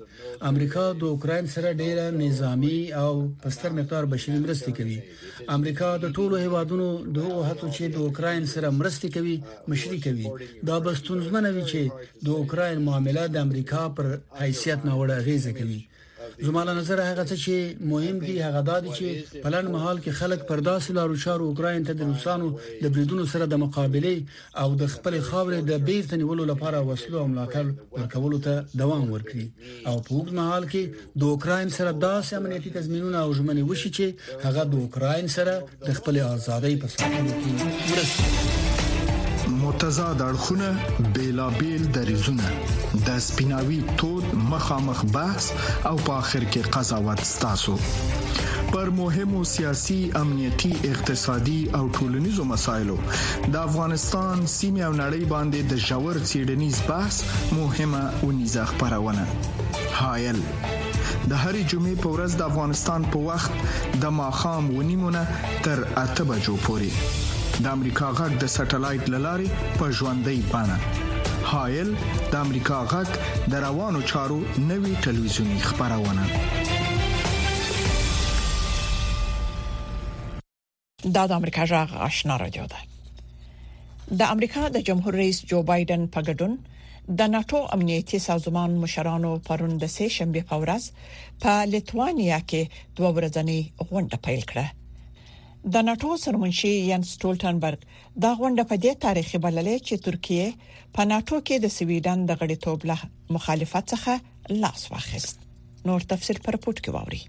امریکا 0.51 0.85
د 1.03 1.13
اوکرين 1.13 1.45
سره 1.55 1.69
ډیره 1.83 2.05
نظامی 2.23 2.79
او 3.03 3.11
پستر 3.43 3.69
مقدار 3.81 4.03
بشري 4.13 4.39
مرستې 4.45 4.71
کوي 4.79 4.97
امریکا 5.57 5.89
د 5.97 6.05
ټولو 6.17 6.35
هیوادونو 6.45 6.87
دغه 7.17 7.37
هڅو 7.49 7.67
چې 7.75 7.83
د 7.93 7.95
اوکرين 8.07 8.43
سره 8.53 8.67
مرستې 8.81 9.07
کوي 9.17 9.35
مشري 9.73 9.99
کوي 10.07 10.25
دا 10.71 10.75
به 10.87 10.91
ستونزمن 11.01 11.45
وي 11.55 11.63
چې 11.71 11.83
د 12.27 12.35
اوکرين 12.41 12.81
معاملات 12.87 13.29
د 13.33 13.37
امریکا 13.47 13.81
پر 13.97 14.05
حیثیت 14.41 14.79
نه 14.89 14.93
وړاندې 15.01 15.57
کوي 15.59 15.81
زموږه 16.41 16.73
نظر 16.79 16.99
هغه 17.01 17.23
څه 17.29 17.35
چې 17.35 17.77
مهم 17.91 18.17
دي 18.25 18.35
هغه 18.41 18.61
دا 18.69 18.77
دي 18.83 18.89
چې 18.99 19.07
په 19.43 19.49
لن 19.53 19.65
محل 19.75 19.97
کې 20.03 20.11
خلک 20.19 20.47
پر 20.49 20.59
داسې 20.69 20.91
لارو 20.99 21.15
چارو 21.25 21.45
اوکرين 21.49 21.83
ته 21.89 21.93
د 21.99 22.11
روسانو 22.13 22.49
د 22.83 22.85
بریدونو 22.95 23.25
سره 23.33 23.45
د 23.45 23.53
مقابله 23.53 24.23
او 24.63 24.69
د 24.81 24.91
خپل 24.95 25.17
خاورې 25.21 25.59
د 25.71 25.85
بیرته 25.89 26.17
نیولو 26.23 26.45
لپاره 26.51 26.79
وسلو 26.89 27.19
او 27.21 27.27
ملاتړ 27.27 27.65
ورکولو 27.99 28.37
ته 28.49 28.65
دوام 28.81 29.05
ورکړي 29.13 29.47
او 29.87 30.01
په 30.01 30.09
اوږد 30.09 30.33
محل 30.41 30.69
کې 30.73 30.83
د 31.23 31.31
اوکرين 31.33 31.69
سره 31.79 31.91
داسې 31.91 32.33
امنیتي 32.41 32.69
تضمینونه 32.77 33.17
او 33.23 33.33
ژمنې 33.33 33.69
وشي 33.69 33.95
چې 33.97 34.45
هغه 34.45 34.63
د 34.63 34.75
اوکرين 34.83 35.27
سره 35.27 35.63
د 35.87 35.93
خپل 36.01 36.19
ازادۍ 36.27 36.75
په 36.83 36.87
ساتلو 36.93 37.31
کې 37.41 37.91
مرسته 37.95 38.71
متضاد 39.63 40.21
اړخونه 40.23 40.75
بیلابیل 41.17 41.83
دریزونه 41.97 42.43
د 43.07 43.19
سپیناوي 43.25 43.77
تود 44.01 44.25
مخامخ 44.51 44.99
بحث 45.15 45.45
او 45.89 45.93
په 46.07 46.13
اخر 46.23 46.45
کې 46.55 46.71
قضاوت 46.77 47.21
ستاسو 47.33 47.75
پر 48.73 48.91
مهمو 48.99 49.43
سیاسي 49.53 49.97
امنيتي 50.21 50.71
اقتصادي 50.91 51.57
او 51.79 51.83
ټولنیزو 51.97 52.43
مسایلو 52.53 52.97
د 53.13 53.55
افغانستان 53.67 54.45
سیمه 54.57 54.83
او 54.89 54.93
نړۍ 55.03 55.23
باندې 55.33 55.61
د 55.73 55.83
جوړ 55.87 56.13
سیډنیز 56.31 56.81
بحث 56.89 57.21
مهمه 57.59 58.03
او 58.21 58.31
نيزه 58.39 58.65
خبرونه 58.71 59.27
هايل 59.35 60.47
د 60.47 61.37
هرې 61.43 61.63
جمعې 61.71 61.95
په 62.03 62.07
ورځ 62.15 62.31
د 62.41 62.49
افغانستان 62.51 63.01
په 63.13 63.17
وخت 63.33 63.51
د 64.05 64.17
ماخام 64.23 64.73
ونیمونه 64.79 65.23
تر 65.69 65.85
اته 66.05 66.23
بجو 66.33 66.55
پوري 66.65 66.93
د 67.61 67.65
امریکا 67.71 68.07
غږ 68.19 68.31
د 68.43 68.45
سټلایټ 68.55 69.03
للارې 69.13 69.47
په 69.79 69.85
ژوندۍ 69.97 70.39
بانه 70.51 70.77
هایل 71.51 71.89
د 72.31 72.33
امریکا 72.45 72.77
غږ 72.91 73.09
د 73.51 73.61
روانو 73.67 74.01
چارو 74.13 74.39
نوي 74.69 74.93
ټلویزیونی 75.03 75.59
خبرونه 75.67 76.23
دا 81.15 81.23
د 81.31 81.31
امریکا 81.39 81.63
غږ 81.73 81.89
آشنا 82.09 82.35
رادیو 82.43 82.65
ده 82.71 82.79
د 84.19 84.35
امریکا 84.37 84.63
د 84.75 84.87
جمهور 84.91 85.13
رئیس 85.23 85.37
جو 85.53 85.63
بایدن 85.71 86.01
په 86.15 86.21
ګډون 86.27 86.57
د 87.21 87.33
ناتو 87.37 87.57
امنیتي 87.79 88.19
سازمان 88.29 88.69
مشرانو 88.83 89.31
پروند 89.49 89.81
سه 89.97 90.07
شنبه 90.19 90.41
په 90.51 90.55
ورځ 90.65 90.83
په 91.43 91.51
لیتوانیا 91.73 92.39
کې 92.51 92.61
دوه 93.01 93.09
ورځنی 93.19 93.59
غونډه 93.87 94.17
پیل 94.29 94.41
کړه 94.53 94.65
د 95.71 95.75
ناتو 95.87 96.09
سرمنشي 96.21 96.69
یان 96.71 97.03
سټولټنبرګ 97.09 97.79
دا 98.23 98.31
غونډه 98.39 98.63
په 98.71 98.75
دې 98.85 98.91
تاریخي 99.05 99.39
بللې 99.45 99.75
چې 99.87 100.03
ترکیه 100.05 100.47
په 100.97 101.05
ناتو 101.11 101.39
کې 101.47 101.55
د 101.65 101.73
سویډن 101.77 102.25
د 102.29 102.41
غړیتوب 102.41 102.85
له 102.91 102.97
مخالفت 103.37 103.85
څخه 103.93 104.59
لاس 104.65 104.81
واخیست 104.95 105.37
نور 105.91 106.01
تفصيل 106.15 106.39
پر 106.49 106.55
پورت 106.65 106.83
کې 106.83 106.91
ووري 106.95 107.21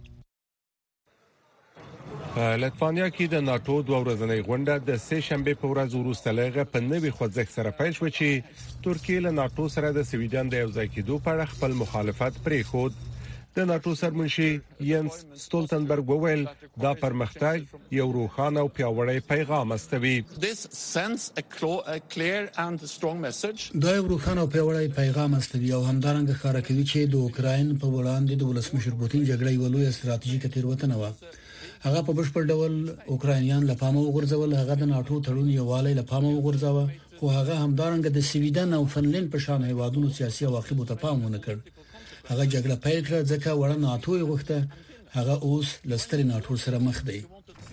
په 2.34 2.48
لټوانیا 2.64 3.08
کې 3.14 3.26
د 3.36 3.46
ناتو 3.50 3.78
دوه 3.86 4.00
ورځنۍ 4.04 4.40
غونډه 4.50 4.74
د 4.90 4.98
سه 5.08 5.20
شنبه 5.30 5.54
په 5.64 5.70
ورځ 5.74 5.96
وروسته 6.02 6.34
لغه 6.40 6.66
په 6.76 6.84
نوي 6.90 7.10
خوځښت 7.16 7.54
سره 7.58 7.70
پیل 7.82 7.92
شو 8.00 8.10
چې 8.18 8.84
ترکیه 8.88 9.20
له 9.28 9.36
ناتو 9.40 9.68
سره 9.76 9.92
د 9.98 10.02
سویډن 10.12 10.50
د 10.50 10.62
یوځای 10.64 10.88
کېدو 10.94 11.22
په 11.28 11.36
اړه 11.36 11.52
خپل 11.56 11.78
مخالفت 11.84 12.42
پرې 12.46 12.72
خود 12.72 12.92
د 13.58 13.64
ناتو 13.70 13.90
سرمنشي 14.02 14.48
ینس 14.90 15.16
ستولتنبرګ 15.44 16.04
وویل 16.12 16.42
دا 16.84 16.90
پرمختګ 17.04 17.56
یو 18.00 18.06
روښانه 18.18 18.58
او 18.62 18.68
پیاوړی 18.76 19.18
پیغام 19.32 19.68
استوي 19.76 20.16
دا 23.84 23.90
یو 23.98 24.04
روښانه 24.12 24.40
او 24.42 24.48
پیاوړی 24.54 24.88
پیغام 25.00 25.30
استوي 25.38 25.70
او 25.76 25.82
همدارنګه 25.90 26.34
ښکارا 26.38 26.60
کوي 26.66 26.84
چې 26.90 26.98
د 27.12 27.14
اوکرين 27.26 27.68
په 27.80 27.86
وړاندې 27.96 28.34
د 28.38 28.42
ولسمشر 28.50 28.92
پوتین 29.00 29.22
جګړې 29.30 29.54
ولوي 29.62 29.86
ستراتیژیک 29.98 30.44
تیروتنه 30.54 30.96
و 31.00 31.04
هغه 31.86 32.00
په 32.06 32.12
بشپړ 32.18 32.42
ډول 32.52 32.74
اوکرانیان 33.14 33.62
لپاره 33.70 33.96
وګرځول 34.06 34.50
هغه 34.62 34.74
د 34.82 34.92
ناتو 34.96 35.14
تړون 35.28 35.48
یووالي 35.60 35.92
لپاره 36.00 36.26
وګرځاوه 36.36 36.86
خو 37.18 37.26
هغه 37.38 37.54
همدارنګه 37.64 38.10
د 38.12 38.18
سویډن 38.32 38.70
او 38.78 38.82
فنلند 38.98 39.26
په 39.32 39.38
شان 39.48 39.60
هیوادونو 39.70 40.08
سیاسي 40.20 40.42
او 40.50 40.54
اخیبو 40.62 40.84
ته 40.92 41.02
پام 41.06 41.18
ونه 41.26 41.40
کړ 41.48 41.56
هغه 42.30 42.44
جګړه 42.54 42.76
پیل 42.84 43.00
کړه 43.06 43.28
ځکه 43.32 43.48
وړه 43.60 43.76
ناتو 43.86 44.16
یې 44.16 44.28
غوښته 44.30 44.56
هغه 45.16 45.34
اوس 45.48 45.68
لستر 45.94 46.22
ناتو 46.30 46.56
سره 46.66 46.80
مخ 46.86 47.02
دی 47.10 47.20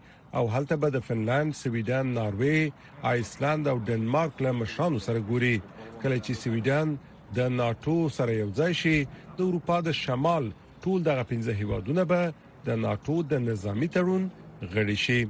او 0.40 0.46
هلته 0.56 0.78
به 0.84 0.94
د 0.94 1.04
فنلند، 1.08 1.56
سویډن، 1.58 2.14
ناروی، 2.20 2.70
آیسلند 3.10 3.68
او 3.74 3.74
ډنمارک 3.90 4.40
له 4.48 4.54
مشرانو 4.62 5.04
سره 5.08 5.26
ګوري 5.32 5.52
کله 5.66 6.22
چې 6.22 6.40
سویډن 6.44 6.96
د 7.40 7.54
ناتو 7.60 7.98
سره 8.20 8.38
یو 8.42 8.48
ځای 8.62 8.78
شي 8.82 8.94
د 9.42 9.44
اروپا 9.48 9.78
د 9.90 9.94
شمال 10.00 10.50
ټول 10.82 11.02
دغه 11.02 11.22
15 11.30 11.54
هیوادونه 11.60 12.02
به 12.10 12.22
د 12.66 12.68
ناتو 12.84 13.16
د 13.30 13.34
نظامی 13.48 13.88
تړون 13.94 14.22
غړي 14.74 14.96
شي 15.04 15.20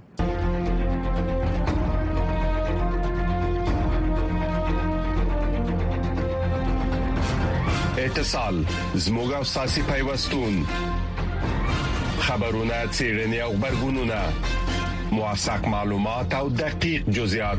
اتصال 8.07 8.57
زموږ 9.05 9.29
او 9.39 9.45
ساسي 9.53 9.83
پیوستون 9.93 10.55
خبرونه 12.27 12.77
چیرنی 12.97 13.41
او 13.47 13.53
خبرګونونه 13.59 14.21
مواساک 15.17 15.63
معلومات 15.75 16.35
او 16.41 16.47
دقیق 16.65 17.07
جزئیات 17.19 17.59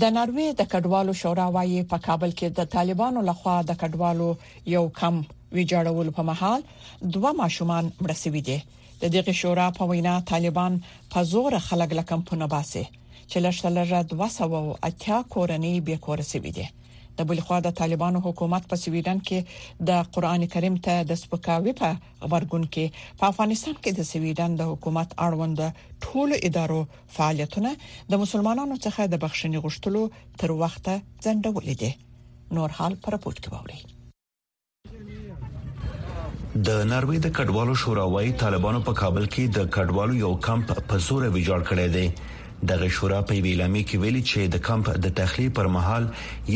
د 0.00 0.02
ناروې 0.16 0.48
د 0.60 0.62
کډوالو 0.72 1.12
شورا 1.20 1.46
وايي 1.56 1.80
په 1.92 1.96
کابل 2.06 2.30
کې 2.38 2.46
د 2.58 2.60
طالبانو 2.74 3.20
لخوا 3.28 3.56
د 3.68 3.72
کډوالو 3.80 4.28
یو 4.74 4.84
کم 4.98 5.14
ویجاړول 5.56 6.08
په 6.16 6.22
محل 6.30 6.60
دوه 7.14 7.30
ماشومان 7.42 7.84
مرسوي 8.04 8.42
دي 8.48 8.58
د 9.02 9.04
دې 9.14 9.22
شورا 9.40 9.66
په 9.78 9.84
وینا 9.90 10.14
طالبان 10.32 10.72
په 11.12 11.18
زور 11.32 11.52
خلک 11.68 11.90
لکم 12.00 12.20
په 12.28 12.34
نباسي 12.42 12.84
چې 13.30 13.36
لشتلره 13.44 14.00
200 14.10 14.88
اتیا 14.88 15.18
کورنۍ 15.34 15.74
به 15.88 15.96
کور 16.06 16.18
سوي 16.32 16.50
دي 16.58 16.66
د 17.18 17.24
بل 17.30 17.40
خو 17.46 17.56
د 17.64 17.72
طالبانو 17.78 18.20
حکومت 18.26 18.68
په 18.70 18.76
سویډن 18.82 19.18
کې 19.28 19.40
د 19.90 20.10
قران 20.16 20.44
کریم 20.54 20.76
ته 20.86 21.06
د 21.10 21.18
سپکاوي 21.22 21.74
په 21.80 21.90
غبرګون 22.22 22.64
کې 22.76 23.16
په 23.22 23.30
افغانستان 23.32 23.74
کې 23.82 23.90
د 23.98 24.08
سویډن 24.12 24.56
د 24.60 24.70
حکومت 24.70 25.14
اړوند 25.26 25.62
ټولو 26.06 26.38
ادارو 26.50 26.80
فعالیتونه 27.18 27.74
د 28.14 28.22
مسلمانانو 28.24 28.80
څخه 28.84 29.08
د 29.14 29.24
بخښنې 29.24 29.64
غوښتلو 29.64 30.02
تر 30.44 30.56
وخته 30.62 30.96
ځنډولې 31.24 31.74
دي 31.82 31.92
نور 32.60 32.70
حال 32.80 32.94
پر 33.06 33.20
پورت 33.26 33.38
کې 33.42 33.50
وولي 33.56 33.80
د 36.68 36.82
ناروې 36.92 37.18
د 37.24 37.28
کډوالو 37.40 37.74
شورا 37.82 38.04
وايي 38.14 38.32
طالبانو 38.40 38.80
په 38.88 38.92
کابل 39.04 39.24
کې 39.34 39.44
د 39.58 39.72
کډوالو 39.76 40.14
یو 40.24 40.32
کمپ 40.46 40.66
په 40.90 41.04
زور 41.10 41.22
ویجاړ 41.34 41.60
کړی 41.68 41.86
دی 41.96 42.06
د 42.68 42.70
غشورا 42.82 43.20
په 43.28 43.34
ویلامي 43.44 43.82
کې 43.88 43.96
ویلي 44.02 44.22
چې 44.30 44.40
د 44.54 44.56
کمپ 44.66 44.86
د 45.04 45.06
تخلیه 45.20 45.54
پر 45.56 45.66
مهال 45.76 46.04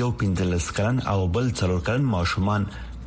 یو 0.01 0.09
15 0.25 0.69
کلن 0.77 0.97
او 1.13 1.19
بل 1.37 1.47
3 1.61 1.81
کلن 1.87 2.05
ماشومان 2.17 2.63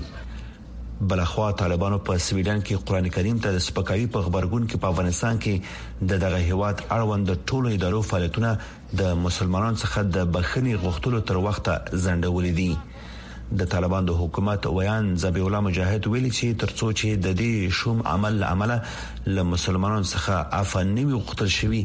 بلخوا 1.12 1.50
طالبانو 1.62 1.98
په 2.08 2.18
سویډن 2.28 2.62
کې 2.68 2.76
قران 2.88 3.08
کریم 3.16 3.38
ته 3.46 3.50
د 3.56 3.64
سپکاوي 3.68 4.08
په 4.16 4.20
خبرګون 4.28 4.68
کې 4.70 4.78
په 4.84 4.92
افغانستان 4.94 5.40
کې 5.46 6.08
د 6.12 6.24
دغه 6.24 6.38
هیواد 6.50 6.78
اړوند 6.96 7.28
ټولو 7.52 7.68
ادارو 7.78 8.02
فعالیتونه 8.12 8.56
د 9.02 9.20
مسلمانانو 9.26 9.78
څخه 9.84 10.00
د 10.18 10.32
بخښنې 10.38 10.84
غوښتلو 10.84 11.20
تر 11.30 11.38
وخته 11.48 11.74
ځنډولې 12.06 12.52
دي 12.60 12.72
د 13.60 13.66
طالبان 13.72 14.06
د 14.06 14.12
حکومت 14.20 14.66
ویان 14.76 15.06
زبی 15.24 15.42
الله 15.48 15.62
مجاهد 15.68 16.04
ویلي 16.14 16.30
چې 16.38 16.48
ترڅو 16.62 16.88
چې 17.00 17.22
د 17.26 17.36
دې 17.42 17.54
شوم 17.80 18.00
عمل 18.14 18.38
عمله 18.52 18.78
له 19.36 19.44
مسلمانانو 19.54 20.08
څخه 20.14 20.34
افنوي 20.62 21.04
غوښتل 21.22 21.50
شوی 21.60 21.82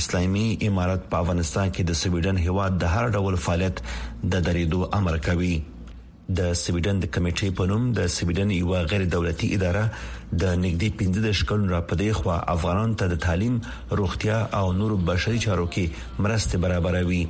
اسلامي 0.00 0.46
امارت 0.68 1.04
په 1.12 1.16
افغانستان 1.24 1.70
کې 1.74 1.82
د 1.90 1.98
سویډن 2.02 2.38
هواد 2.46 2.78
د 2.82 2.84
هر 2.94 3.12
ډول 3.18 3.36
فعالیت 3.46 3.82
د 4.24 4.34
درېدو 4.48 4.80
امر 4.98 5.18
کوي 5.28 5.52
د 6.38 6.40
سویډن 6.64 7.00
د 7.04 7.14
کمیټې 7.14 7.56
په 7.62 7.70
نوم 7.74 7.86
د 8.00 8.06
سویډن 8.16 8.50
یو 8.56 8.74
غیر 8.94 9.04
دولتي 9.14 9.52
اداره 9.58 9.84
د 10.42 10.58
نګدي 10.64 10.90
15 11.04 11.38
شکل 11.44 11.68
را 11.76 11.80
پدې 11.94 12.18
خو 12.18 12.34
افغانان 12.58 12.94
ته 12.98 13.14
د 13.14 13.22
تعلیم، 13.28 13.60
روغتیا 14.02 14.40
او 14.60 14.66
نورو 14.82 14.96
بشري 15.14 15.38
چارو 15.48 15.66
کې 15.76 16.26
مرسته 16.28 16.58
برابروي 16.68 17.22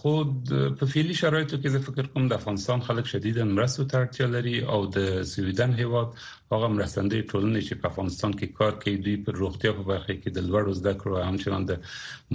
خو 0.00 0.14
په 0.80 0.90
فعلي 0.94 1.18
شرایطو 1.22 1.60
کې 1.60 1.76
زه 1.76 1.84
فکر 1.90 2.10
کوم 2.16 2.32
د 2.32 2.40
افغانستان 2.42 2.86
خلک 2.88 3.12
شدیداً 3.14 3.48
مرستو 3.56 3.88
ته 3.92 4.04
اړتیا 4.04 4.30
لري 4.38 4.56
او 4.62 4.80
د 4.96 5.00
سویډن 5.34 5.80
هیواد 5.82 6.16
هغه 6.52 6.68
مرستندوی 6.76 7.20
ټولنې 7.30 7.60
چې 7.68 7.74
په 7.80 7.86
افغانستان 7.92 8.30
کې 8.38 8.46
کار 8.58 8.72
کوي 8.82 8.94
دوی 9.04 9.14
پر 9.26 9.34
روغتیا 9.42 9.70
په 9.78 9.82
برخه 9.90 10.12
کې 10.20 10.28
د 10.38 10.48
لوړو 10.48 10.72
زده 10.80 10.92
کړو 11.02 11.14
او 11.18 11.24
همچنان 11.30 11.62
د 11.66 11.72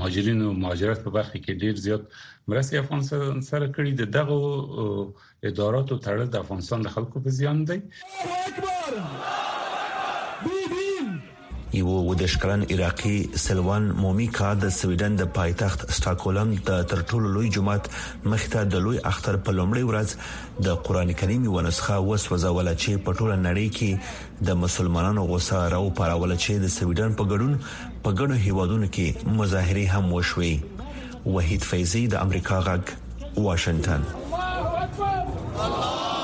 مهاجرینو 0.01 0.43
او 0.51 0.55
مهاجرت 0.63 0.99
په 1.07 1.15
برخه 1.17 1.37
کې 1.43 1.53
ډیر 1.65 1.73
زیات 1.87 2.01
مرستې 2.49 2.75
افغانستان 2.85 3.41
سره 3.51 3.65
کړې 3.75 3.91
د 3.95 4.03
دغه 4.17 4.37
اداراتو 5.51 6.01
تړل 6.07 6.27
د 6.37 6.45
افغانستان 6.45 6.79
د 6.87 6.95
خلکو 6.95 7.15
په 7.27 7.35
زیان 7.41 7.57
دی 7.73 7.79
یو 11.73 11.87
ودش 11.87 12.37
کلن 12.37 12.63
عراقي 12.71 13.29
سلوان 13.35 13.91
مومیکا 13.99 14.53
د 14.61 14.69
سویډن 14.75 15.15
د 15.21 15.25
پایتخت 15.37 15.81
سټاکولم 15.95 16.53
د 16.67 16.83
ترټولو 16.91 17.27
لوی 17.33 17.49
جماعت 17.55 17.85
مخته 18.33 18.59
د 18.73 18.75
لوی 18.85 18.97
اختر 19.11 19.35
په 19.47 19.51
لومړی 19.57 19.83
ورځ 19.87 20.09
د 20.67 20.77
قران 20.89 21.09
کریم 21.21 21.41
یو 21.49 21.55
نسخه 21.65 21.97
وسوځول 22.05 22.69
چې 22.69 23.01
په 23.07 23.13
ټوله 23.19 23.35
نړۍ 23.41 23.67
کې 23.79 24.45
د 24.49 24.55
مسلمانانو 24.61 25.25
غوسه 25.33 25.59
راو 25.75 25.87
پاراول 25.99 26.33
چې 26.35 26.63
د 26.65 26.71
سویډن 26.77 27.11
په 27.21 27.25
ګډون 27.31 27.53
په 28.05 28.13
ګڼو 28.21 28.35
هیوادونو 28.45 28.87
کې 28.99 29.33
مظاهره 29.39 29.97
هم 29.97 30.13
وشوي 30.19 30.53
وحید 31.37 31.67
فیضی 31.71 32.03
د 32.13 32.15
امریکا 32.27 32.61
غږ 32.69 33.43
واشنگتن 33.49 34.07
الله 34.21 34.71
اکبر 34.85 35.19
الله 35.65 36.23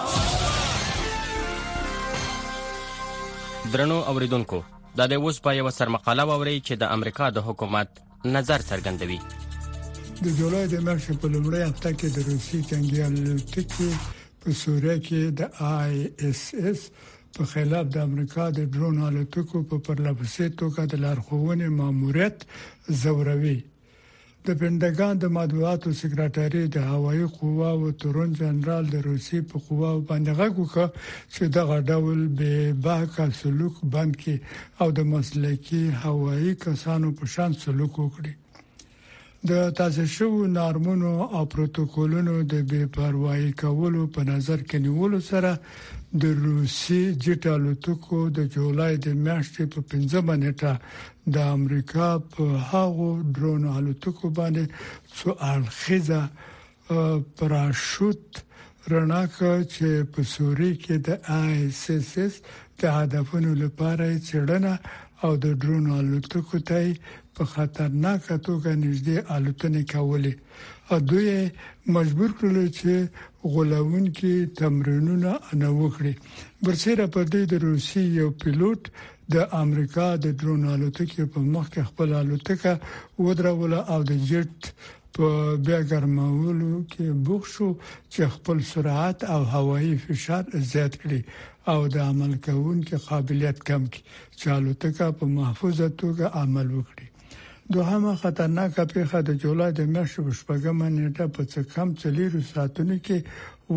درنو 3.76 3.98
اوریدونکو 4.14 4.60
دا 4.98 5.06
د 5.12 5.14
اوس 5.20 5.38
په 5.46 5.52
یو 5.60 5.70
سرمقاله 5.78 6.24
ووري 6.30 6.58
چې 6.68 6.74
د 6.82 6.92
امریکا 6.96 7.30
د 7.38 7.44
حکومت 7.48 8.02
نظر 8.36 8.66
څرګندوي 8.70 9.20
د 10.26 10.36
جولای 10.40 10.68
د 10.74 10.84
مرکه 10.88 11.16
په 11.24 11.32
لومړۍ 11.36 11.64
هفته 11.70 11.90
کې 11.96 12.08
د 12.16 12.30
روسي 12.30 12.60
جنگي 12.70 13.02
الوتکې 13.08 13.90
په 14.44 14.58
سوریه 14.62 14.98
کې 15.08 15.22
د 15.40 15.60
آی 15.70 16.08
اس 16.30 16.44
اس 16.70 16.86
په 17.38 17.50
خلاف 17.56 17.90
د 17.96 18.06
امریکا 18.10 18.48
د 18.58 18.70
ډرون 18.76 19.02
الوتکو 19.08 19.64
په 19.70 19.82
پرلپسې 19.88 20.50
توګه 20.62 20.90
د 20.94 21.02
لارښوونې 21.06 21.70
ماموریت 21.82 22.46
زوروي 23.04 23.58
د 24.46 24.50
پندګان 24.62 25.16
د 25.20 25.26
مطبوعاتو 25.36 25.90
سکرټری 26.00 26.64
د 26.76 26.78
هوایي 26.92 27.28
قواو 27.36 27.92
تورن 28.02 28.32
جنرال 28.40 28.86
د 28.90 28.96
روسي 29.08 29.40
په 29.52 29.56
قواو 29.68 30.02
باندې 30.10 30.32
غوښه 30.40 30.86
چې 31.34 31.44
دغه 31.58 31.78
ډول 31.90 32.20
به 32.38 32.52
باکه 32.86 33.26
سلوک 33.42 33.76
باندې 33.94 34.16
کې 34.22 34.36
او 34.82 34.88
د 34.98 35.00
مسلکي 35.14 35.84
هوایي 36.04 36.52
کسانو 36.66 37.08
په 37.18 37.24
شان 37.34 37.52
سلوک 37.64 37.94
وکړي 38.00 38.34
د 39.50 39.72
تازه 39.78 40.04
شو 40.16 40.30
نارمونو 40.60 41.12
او 41.38 41.42
پروتوکولونو 41.54 42.36
د 42.54 42.68
بے 42.70 42.82
پروايي 42.98 43.52
کولو 43.64 44.04
په 44.16 44.22
نظر 44.34 44.60
کې 44.70 44.78
نیولو 44.86 45.20
سره 45.32 45.52
د 46.22 46.24
روسي 46.46 47.02
ډیجیټل 47.02 47.64
توکو 47.86 48.20
د 48.38 48.48
جولای 48.56 48.94
د 49.08 49.20
میاشتې 49.26 49.64
په 49.74 49.80
15 49.96 50.38
نیټه 50.44 50.74
د 51.34 51.38
امریکا 51.58 52.08
په 52.34 52.46
هغو 52.72 53.10
درون 53.36 53.64
الوتکو 53.78 54.26
باندې 54.38 54.66
څو 55.18 55.30
اړخیزه 55.54 56.22
پراشوت 57.38 58.26
رڼاک 58.92 59.36
چې 59.74 59.90
په 60.14 60.22
سوری 60.34 60.72
کې 60.84 60.96
د 61.08 61.10
آی 61.42 61.54
اس 61.68 62.12
اس 62.24 62.34
د 62.80 62.82
هدفونو 62.98 63.52
لپاره 63.64 64.06
چړنه 64.28 64.74
او 65.24 65.32
د 65.44 65.46
درون 65.62 65.86
الوتکو 66.00 66.58
ته 66.70 66.80
په 67.36 67.44
خطرناک 67.54 68.24
توګه 68.48 68.72
نږدې 68.84 69.18
الوتنې 69.36 69.84
کولې 69.94 70.34
دوی 70.92 71.28
مجبور 71.96 72.32
کړل 72.40 72.68
چې 72.78 72.94
غولاون 73.54 74.06
کې 74.20 74.34
تمرینونه 74.60 75.32
نه 75.62 75.70
وکړي 75.80 76.14
برسره 76.68 77.06
پر 77.16 77.24
دې 77.34 77.44
د 77.52 77.64
روسي 77.68 78.04
یو 78.22 78.30
پیلوټ 78.44 78.92
د 79.36 79.54
امریکا 79.62 80.08
د 80.26 80.36
درون 80.42 80.64
الوتکې 80.74 81.26
په 81.36 81.40
مخ 81.54 81.70
کې 81.74 81.84
خپل 81.90 82.14
الوتکه 82.14 82.82
ودروله 83.28 83.80
او 83.94 84.00
د 84.10 84.12
جټ 84.32 84.74
په 85.20 85.28
بیا 85.70 85.80
ګرمولو 85.94 86.74
کې 86.92 87.06
بوخ 87.30 87.44
شو 87.54 87.70
چې 88.14 88.22
خپل 88.36 88.58
سرعت 88.74 89.24
او 89.38 89.42
هوایي 89.56 89.96
فشار 90.06 90.44
زیات 90.74 90.94
کړي 91.02 91.22
او 91.72 91.88
د 91.96 92.04
عمل 92.10 92.34
کوونکو 92.48 92.98
قابلیت 93.10 93.58
کم 93.72 93.82
کړي 93.94 94.04
چې 94.40 94.48
الوتکه 94.58 95.10
په 95.20 95.26
محفوظه 95.40 95.90
توګه 96.02 96.26
عمل 96.44 96.68
وکړي 96.78 97.08
دوهمه 97.72 98.16
خطرناکه 98.16 98.84
پیښه 98.94 99.20
د 99.26 99.30
جولای 99.44 99.72
د 99.76 99.80
میاشتې 99.94 100.32
شپږمه 100.40 100.88
نیټه 100.96 101.28
په 101.36 101.44
څه 101.52 101.60
کم 101.74 101.94
چلیرو 102.02 102.42
ساتونو 102.54 102.98
کې 103.06 103.24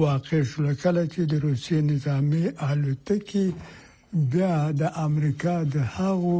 واقع 0.04 0.40
شو 0.42 0.72
کله 0.82 1.02
چې 1.12 1.20
د 1.32 1.34
روسي 1.46 1.78
نظامی 1.90 2.42
الوتکې 2.58 3.52
بیا 4.34 4.54
د 4.80 4.96
امریکا 5.04 5.54
د 5.76 5.86
هغو 5.98 6.38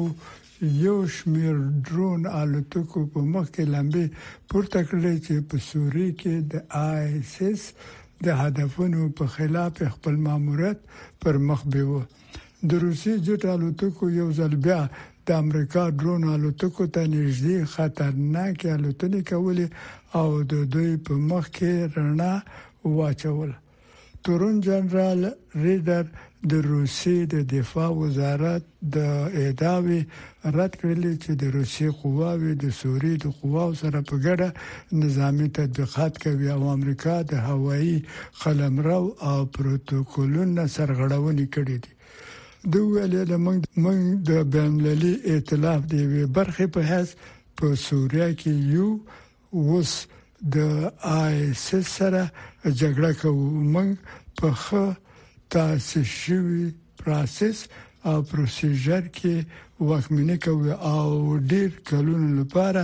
یو 0.83 0.99
شمیر 1.15 1.57
درون 1.89 2.23
الوتکو 2.41 3.01
په 3.15 3.21
مخ 3.33 3.47
کې 3.55 3.65
لمبې 3.75 4.07
پورته 4.51 4.81
کړې 4.89 5.15
چې 5.25 5.35
په 5.49 5.57
سوری 5.71 6.09
کې 6.21 6.35
د 6.53 6.55
آی 6.71 7.05
اس 7.21 7.35
اس 7.51 7.63
د 8.27 8.45
هدفونو 8.45 9.09
په 9.19 9.27
خلاف 9.35 9.81
خپل 9.97 10.15
ماموریت 10.29 10.79
پر 11.25 11.39
مخ 11.51 11.61
بیوه 11.75 11.99
د 12.69 12.71
روسي 12.85 13.13
جټ 13.27 13.43
الوتکو 13.57 14.09
یو 14.21 14.29
ځل 14.39 14.55
بیا 14.69 14.81
د 15.29 15.31
امریکا 15.45 15.83
درون 15.99 16.25
الوتکو 16.35 16.85
ته 16.95 17.03
نږدې 17.13 17.57
خطرناک 17.75 18.57
الوتنې 18.77 19.21
کولې 19.31 19.67
او 20.19 20.29
د 20.51 20.53
دوی 20.75 20.93
په 21.07 21.15
مخ 21.29 21.45
کې 21.57 21.73
رڼا 21.97 22.35
واچول 22.99 23.51
تورن 24.25 24.57
جنرال 24.67 25.21
ریډر 25.65 26.05
د 26.51 26.53
روسي 26.71 27.17
د 27.33 27.37
دفاع 27.55 27.89
وزارت 28.03 28.63
د 28.95 28.97
اعداوی 29.41 30.01
رد 30.59 30.73
کړل 30.81 31.05
چې 31.23 31.31
د 31.43 31.45
روسي 31.57 31.89
قواوی 32.03 32.53
د 32.65 32.65
سوري 32.81 33.15
د 33.25 33.27
قواو 33.41 33.71
سره 33.83 33.99
په 34.09 34.17
ګډه 34.27 34.49
نظامی 35.03 35.49
تطبیقات 35.59 36.15
کوي 36.25 36.49
او 36.57 36.63
امریکا 36.77 37.15
د 37.33 37.35
هوایی 37.49 37.97
قلمرو 38.43 39.03
او 39.31 39.39
پروتوکولونو 39.57 40.63
سرغړونې 40.77 41.47
کړې 41.55 41.77
دي 41.85 41.93
د 42.73 42.75
ویلې 42.93 43.23
لمنګ 43.31 43.63
موږ 43.83 44.01
د 44.29 44.31
بین 44.55 44.71
المللي 44.75 45.13
ائتلاف 45.33 45.81
دی 45.91 46.03
وی 46.11 46.25
برخه 46.37 46.65
په 46.75 46.81
هڅ 46.91 47.09
په 47.59 47.67
سوریه 47.87 48.29
کې 48.41 48.53
یو 48.75 48.89
وس 49.69 49.93
د 50.55 50.59
آیس 51.25 51.69
سره 51.97 52.23
جګړه 52.81 53.11
کوو 53.21 53.47
موږ 53.75 53.91
په 54.39 54.49
خ 54.63 54.65
تاسو 55.55 56.01
شوی 56.21 56.65
پروسس 57.01 57.59
او 58.07 58.21
پروسیجر 58.31 59.05
کې 59.17 59.35
وکمنه 59.89 60.37
کوي 60.45 60.73
او 60.91 61.03
ډیر 61.53 61.71
کلونو 61.91 62.29
لپاره 62.41 62.83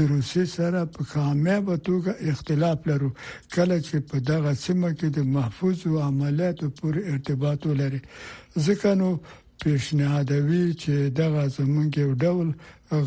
د 0.00 0.06
روسي 0.12 0.44
سره 0.56 0.80
په 0.94 1.00
کامیاب 1.12 1.66
توګه 1.88 2.12
اختلاف 2.32 2.78
لرو 2.90 3.10
کله 3.56 3.76
چې 3.86 3.96
په 4.12 4.16
دغه 4.30 4.52
سیمه 4.64 4.90
کې 4.98 5.08
د 5.18 5.28
محفوظ 5.36 5.78
او 5.90 5.94
عملیاتو 6.08 6.66
پورې 6.80 7.00
ارتباط 7.12 7.60
ولري 7.72 8.00
ځکه 8.66 8.88
نو 9.02 9.08
پیشنهادوي 9.66 10.64
چې 10.82 10.92
دغه 11.20 11.42
زمونږ 11.56 11.90
یو 12.04 12.10
ډول 12.24 12.48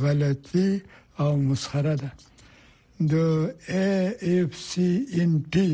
غلطي 0.06 0.69
او 1.23 1.30
مسخره 1.49 1.95
ده 2.06 2.10
د 3.12 3.13
اف 4.30 4.51
سی 4.69 4.89
ان 5.21 5.32
ټي 5.54 5.69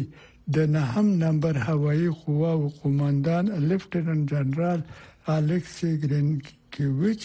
د 0.56 0.74
نهم 0.80 1.08
نمبر 1.28 1.56
هوایي 1.70 2.10
قوا 2.26 2.52
او 2.58 2.64
قوماندان 2.82 3.46
لیفټننټ 3.70 4.26
جنرال 4.36 4.82
الکس 5.36 5.78
ګرینکیویچ 6.02 7.24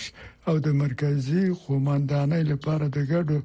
او 0.48 0.54
د 0.64 0.68
مرکزی 0.82 1.44
قوماندانۍ 1.64 2.42
لپاره 2.52 2.86
د 2.88 2.98
ګډو 3.12 3.38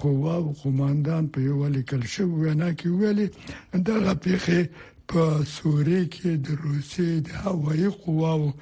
قوا 0.00 0.34
او 0.42 0.52
قوماندان 0.62 1.24
په 1.32 1.38
یو 1.48 1.68
لیکل 1.76 2.02
شو 2.12 2.24
وینا 2.40 2.70
کې 2.78 2.88
ویلي 2.90 3.28
دا 3.86 4.14
پیخه 4.24 4.62
په 5.10 5.22
سوریه 5.56 6.04
کې 6.14 6.30
د 6.46 6.48
روسي 6.64 7.10
د 7.26 7.28
هوایي 7.44 7.88
قواو 8.02 8.52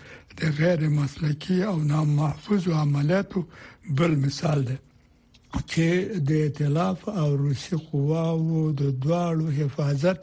د 0.41 0.41
غیر 0.61 0.81
مسلکي 1.01 1.59
او 1.71 1.77
نامحفوظ 1.93 2.65
عملیاتو 2.83 3.41
بل 3.99 4.13
مثال 4.25 4.61
دی 4.69 4.77
چې 5.71 5.87
د 6.29 6.31
ائتلاف 6.45 7.01
او 7.21 7.29
روسي 7.43 7.77
قواو 7.91 8.71
د 8.81 8.83
دواړو 9.05 9.47
حفاظت 9.59 10.21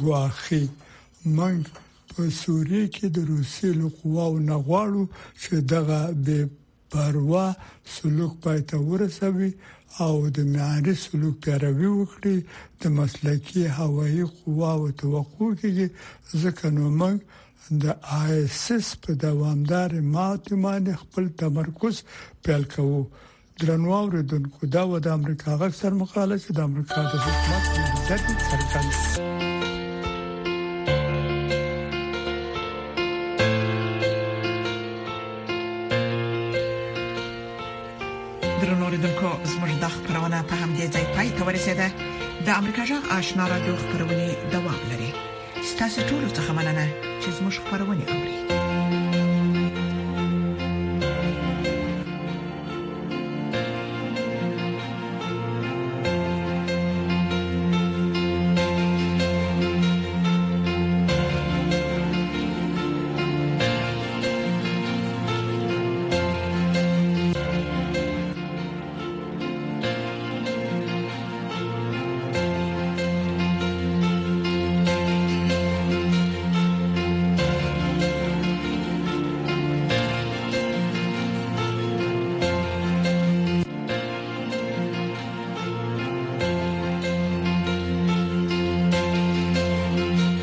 ګواخي 0.00 0.64
منځ 1.36 1.64
په 2.18 2.30
سوریه 2.42 2.86
کې 2.94 3.06
د 3.16 3.18
روسي 3.32 3.68
لقواو 3.80 4.38
نه 4.48 4.56
غواړو 4.68 5.02
چې 5.42 5.54
دغه 5.72 6.00
به 6.24 6.38
پروا 6.94 7.42
سلوک 7.96 8.32
پای 8.46 8.60
ته 8.70 8.76
ورسوي 8.88 9.50
او 10.06 10.12
د 10.38 10.48
معیاري 10.54 10.94
سلوک 11.04 11.36
پیروي 11.46 11.88
وکړي 11.92 12.36
د 12.84 12.94
مسلکي 12.98 13.62
هوایي 13.78 14.24
قواو 14.40 14.86
توقع 15.02 15.48
کیږي 15.60 15.86
ځکه 16.42 16.64
نو 16.78 16.84
موږ 17.00 17.18
د 17.82 17.84
آیسس 18.22 18.86
په 19.04 19.10
دوامدار 19.26 19.90
ماتې 20.14 20.54
باندې 20.64 20.92
خپل 21.04 21.24
تمرکز 21.44 21.96
پیل 22.48 22.62
کوو 22.76 23.00
درنو 23.64 23.90
اوریدونکو 24.00 24.60
دا 24.78 24.82
و 24.90 25.00
د 25.06 25.12
امریکا 25.18 25.52
غږ 25.60 25.72
سر 25.82 25.92
مقاله 26.02 26.36
چې 26.42 26.50
د 26.56 26.58
امریکا 26.68 26.98
د 27.12 27.16
حکومت 27.26 27.64
د 27.74 27.80
ځکه 28.10 28.30
څرګند 28.46 29.47
درنو 38.62 38.88
لیدونکو 38.92 39.28
زموږ 39.52 39.70
د 39.82 39.86
خبرونه 39.96 40.38
په 40.50 40.54
همدې 40.62 40.84
ځای 40.94 41.04
پای 41.14 41.28
ته 41.36 41.42
ورسېده 41.46 41.86
د 42.46 42.48
امریکا 42.60 42.82
جغ 42.90 43.02
آشنا 43.18 43.44
را 43.52 43.58
دوه 43.64 43.78
خبرونه 43.84 44.20
دوام 44.54 44.80
لري 44.90 45.10
ستاسو 45.72 46.00
ټول 46.08 46.22
څه 46.36 46.50
مننه 46.56 46.86
چې 47.22 47.28
زموږ 47.38 47.54
خبرونه 47.64 48.04
اوري 48.14 48.37